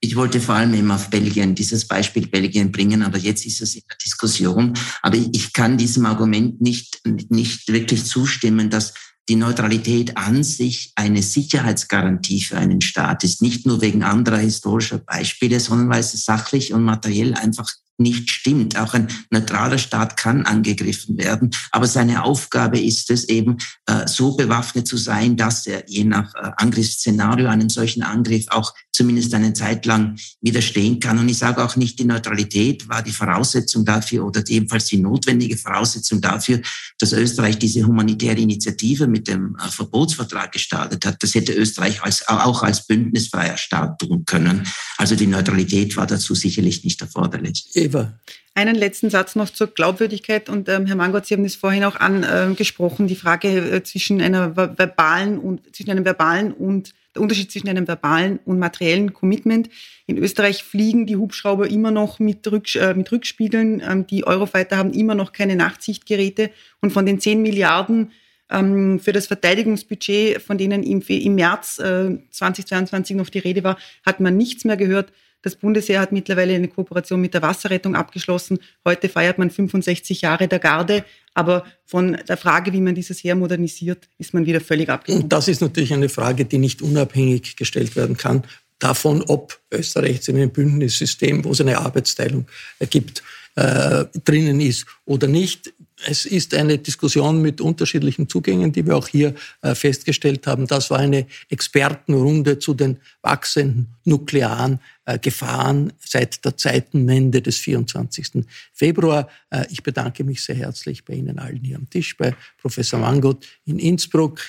Ich 0.00 0.14
wollte 0.14 0.40
vor 0.40 0.54
allem 0.54 0.74
eben 0.74 0.90
auf 0.92 1.10
Belgien, 1.10 1.56
dieses 1.56 1.86
Beispiel 1.86 2.28
Belgien 2.28 2.70
bringen, 2.70 3.02
aber 3.02 3.18
jetzt 3.18 3.44
ist 3.44 3.60
es 3.60 3.74
in 3.74 3.82
der 3.90 3.96
Diskussion. 3.96 4.74
Aber 5.02 5.16
ich 5.16 5.52
kann 5.52 5.76
diesem 5.76 6.06
Argument 6.06 6.60
nicht, 6.60 7.00
nicht 7.30 7.66
wirklich 7.66 8.04
zustimmen, 8.04 8.70
dass 8.70 8.94
die 9.28 9.36
Neutralität 9.36 10.16
an 10.16 10.42
sich 10.42 10.92
eine 10.94 11.22
Sicherheitsgarantie 11.22 12.42
für 12.42 12.56
einen 12.56 12.80
Staat 12.80 13.24
ist, 13.24 13.42
nicht 13.42 13.66
nur 13.66 13.80
wegen 13.80 14.02
anderer 14.02 14.38
historischer 14.38 14.98
Beispiele, 14.98 15.60
sondern 15.60 15.90
weil 15.90 16.00
es 16.00 16.12
sachlich 16.24 16.72
und 16.72 16.82
materiell 16.82 17.34
einfach 17.34 17.70
nicht 17.98 18.30
stimmt. 18.30 18.78
Auch 18.78 18.94
ein 18.94 19.08
neutraler 19.30 19.78
Staat 19.78 20.16
kann 20.16 20.46
angegriffen 20.46 21.18
werden, 21.18 21.50
aber 21.70 21.86
seine 21.86 22.24
Aufgabe 22.24 22.78
ist 22.80 23.10
es 23.10 23.24
eben, 23.24 23.58
äh, 23.86 24.06
so 24.06 24.36
bewaffnet 24.36 24.86
zu 24.86 24.96
sein, 24.96 25.36
dass 25.36 25.66
er 25.66 25.84
je 25.88 26.04
nach 26.04 26.34
äh, 26.34 26.50
Angriffsszenario 26.56 27.48
einen 27.48 27.68
solchen 27.68 28.02
Angriff 28.02 28.46
auch 28.48 28.74
zumindest 28.98 29.32
eine 29.32 29.52
Zeit 29.52 29.86
lang 29.86 30.18
widerstehen 30.40 30.98
kann. 30.98 31.18
Und 31.20 31.28
ich 31.28 31.38
sage 31.38 31.64
auch 31.64 31.76
nicht, 31.76 32.00
die 32.00 32.04
Neutralität 32.04 32.88
war 32.88 33.00
die 33.00 33.12
Voraussetzung 33.12 33.84
dafür 33.84 34.26
oder 34.26 34.42
ebenfalls 34.48 34.86
die 34.86 34.98
notwendige 34.98 35.56
Voraussetzung 35.56 36.20
dafür, 36.20 36.60
dass 36.98 37.12
Österreich 37.12 37.60
diese 37.60 37.86
humanitäre 37.86 38.40
Initiative 38.40 39.06
mit 39.06 39.28
dem 39.28 39.56
äh, 39.56 39.68
Verbotsvertrag 39.68 40.50
gestartet 40.50 41.06
hat. 41.06 41.22
Das 41.22 41.34
hätte 41.34 41.52
Österreich 41.52 42.02
als, 42.02 42.26
auch 42.26 42.64
als 42.64 42.86
bündnisfreier 42.86 43.56
Staat 43.56 44.00
tun 44.00 44.24
können. 44.26 44.66
Also 44.96 45.14
die 45.14 45.28
Neutralität 45.28 45.96
war 45.96 46.08
dazu 46.08 46.34
sicherlich 46.34 46.82
nicht 46.82 47.00
erforderlich. 47.00 47.66
Eva. 47.88 48.12
Einen 48.54 48.74
letzten 48.74 49.08
Satz 49.08 49.36
noch 49.36 49.50
zur 49.50 49.68
Glaubwürdigkeit. 49.68 50.48
Und 50.48 50.68
ähm, 50.68 50.86
Herr 50.86 50.96
Mangott, 50.96 51.26
Sie 51.26 51.34
haben 51.34 51.44
das 51.44 51.54
vorhin 51.54 51.84
auch 51.84 51.96
angesprochen, 51.96 53.06
die 53.06 53.14
Frage 53.14 53.48
äh, 53.48 53.82
zwischen 53.82 54.20
einer 54.20 54.56
verbalen 54.56 55.38
und 55.38 55.74
zwischen 55.74 55.90
einem 55.90 56.04
verbalen 56.04 56.52
und 56.52 56.92
der 57.14 57.22
Unterschied 57.22 57.50
zwischen 57.50 57.68
einem 57.68 57.86
verbalen 57.86 58.40
und 58.44 58.58
materiellen 58.58 59.12
Commitment. 59.12 59.70
In 60.06 60.18
Österreich 60.18 60.64
fliegen 60.64 61.06
die 61.06 61.16
Hubschrauber 61.16 61.68
immer 61.68 61.90
noch 61.90 62.18
mit, 62.18 62.50
Rücks 62.50 62.74
äh, 62.74 62.94
mit 62.94 63.10
Rückspiegeln. 63.12 63.80
Ähm, 63.80 64.06
die 64.06 64.26
Eurofighter 64.26 64.76
haben 64.76 64.92
immer 64.92 65.14
noch 65.14 65.32
keine 65.32 65.56
Nachtsichtgeräte. 65.56 66.50
Und 66.80 66.92
von 66.92 67.06
den 67.06 67.20
10 67.20 67.40
Milliarden 67.42 68.10
ähm, 68.50 68.98
für 68.98 69.12
das 69.12 69.26
Verteidigungsbudget, 69.26 70.42
von 70.42 70.58
denen 70.58 70.82
im, 70.82 71.00
im 71.00 71.34
März 71.34 71.78
äh, 71.78 72.18
2022 72.30 73.16
noch 73.16 73.28
die 73.28 73.38
Rede 73.38 73.62
war, 73.64 73.78
hat 74.04 74.20
man 74.20 74.36
nichts 74.36 74.64
mehr 74.64 74.76
gehört. 74.76 75.12
Das 75.42 75.54
Bundesheer 75.54 76.00
hat 76.00 76.10
mittlerweile 76.10 76.54
eine 76.54 76.68
Kooperation 76.68 77.20
mit 77.20 77.32
der 77.34 77.42
Wasserrettung 77.42 77.94
abgeschlossen. 77.94 78.58
Heute 78.84 79.08
feiert 79.08 79.38
man 79.38 79.50
65 79.50 80.22
Jahre 80.22 80.48
der 80.48 80.58
Garde. 80.58 81.04
Aber 81.34 81.64
von 81.84 82.18
der 82.28 82.36
Frage, 82.36 82.72
wie 82.72 82.80
man 82.80 82.96
dieses 82.96 83.22
Heer 83.22 83.36
modernisiert, 83.36 84.08
ist 84.18 84.34
man 84.34 84.46
wieder 84.46 84.60
völlig 84.60 84.88
abgekommen. 84.88 85.24
Und 85.24 85.32
das 85.32 85.46
ist 85.46 85.60
natürlich 85.60 85.92
eine 85.92 86.08
Frage, 86.08 86.44
die 86.44 86.58
nicht 86.58 86.82
unabhängig 86.82 87.54
gestellt 87.56 87.94
werden 87.94 88.16
kann 88.16 88.42
davon, 88.78 89.22
ob 89.22 89.58
Österreich 89.72 90.26
in 90.28 90.36
einem 90.36 90.50
Bündnissystem, 90.50 91.44
wo 91.44 91.52
es 91.52 91.60
eine 91.60 91.78
Arbeitsteilung 91.78 92.46
gibt, 92.90 93.22
äh, 93.56 94.04
drinnen 94.24 94.60
ist 94.60 94.86
oder 95.04 95.26
nicht. 95.26 95.72
Es 96.06 96.24
ist 96.26 96.54
eine 96.54 96.78
Diskussion 96.78 97.42
mit 97.42 97.60
unterschiedlichen 97.60 98.28
Zugängen, 98.28 98.72
die 98.72 98.86
wir 98.86 98.96
auch 98.96 99.08
hier 99.08 99.34
äh, 99.62 99.74
festgestellt 99.74 100.46
haben. 100.46 100.66
Das 100.66 100.90
war 100.90 100.98
eine 100.98 101.26
Expertenrunde 101.48 102.58
zu 102.58 102.74
den 102.74 102.98
wachsenden 103.22 103.94
nuklearen 104.04 104.80
äh, 105.06 105.18
Gefahren 105.18 105.92
seit 105.98 106.44
der 106.44 106.56
Zeitenwende 106.56 107.42
des 107.42 107.58
24. 107.58 108.44
Februar. 108.72 109.28
Äh, 109.50 109.66
ich 109.70 109.82
bedanke 109.82 110.22
mich 110.22 110.42
sehr 110.44 110.56
herzlich 110.56 111.04
bei 111.04 111.14
Ihnen 111.14 111.38
allen 111.38 111.64
hier 111.64 111.76
am 111.76 111.90
Tisch, 111.90 112.16
bei 112.16 112.34
Professor 112.58 113.00
Mangot 113.00 113.46
in 113.64 113.78
Innsbruck. 113.78 114.40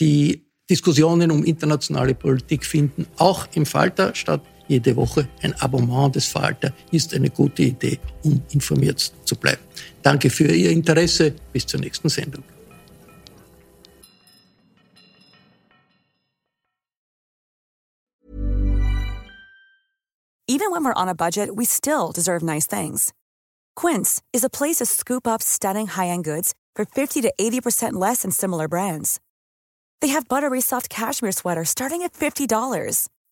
Die 0.00 0.46
Diskussionen 0.68 1.30
um 1.30 1.44
internationale 1.44 2.14
Politik 2.14 2.64
finden 2.64 3.06
auch 3.16 3.46
im 3.54 3.66
Falter 3.66 4.14
statt 4.14 4.42
jede 4.68 4.94
Woche. 4.96 5.28
Ein 5.42 5.54
Abonnement 5.60 6.14
des 6.14 6.26
Falter 6.26 6.72
ist 6.90 7.14
eine 7.14 7.30
gute 7.30 7.62
Idee, 7.62 7.98
um 8.22 8.42
informiert 8.50 9.12
zu 9.24 9.36
bleiben. 9.36 9.62
Danke 10.02 10.30
für 10.30 10.52
Ihr 10.52 10.70
Interesse. 10.70 11.34
Bis 11.52 11.66
zur 11.66 11.80
nächsten 11.80 12.08
Sendung. 12.08 12.42
Even 20.48 20.70
when 20.70 20.84
we're 20.84 20.94
on 20.94 21.08
a 21.08 21.14
budget, 21.14 21.56
we 21.56 21.64
still 21.64 22.12
deserve 22.12 22.42
nice 22.42 22.66
things. 22.66 23.12
Quince 23.74 24.22
is 24.32 24.44
a 24.44 24.48
place 24.48 24.76
to 24.76 24.86
scoop 24.86 25.26
up 25.26 25.42
stunning 25.42 25.88
high-end 25.88 26.24
goods 26.24 26.54
for 26.76 26.84
50 26.84 27.20
to 27.22 27.32
80% 27.38 27.94
less 27.94 28.22
than 28.22 28.30
similar 28.30 28.68
brands. 28.68 29.20
They 30.00 30.08
have 30.08 30.28
buttery 30.28 30.60
soft 30.60 30.88
cashmere 30.88 31.32
sweaters 31.32 31.70
starting 31.70 32.02
at 32.02 32.12
$50 32.12 33.08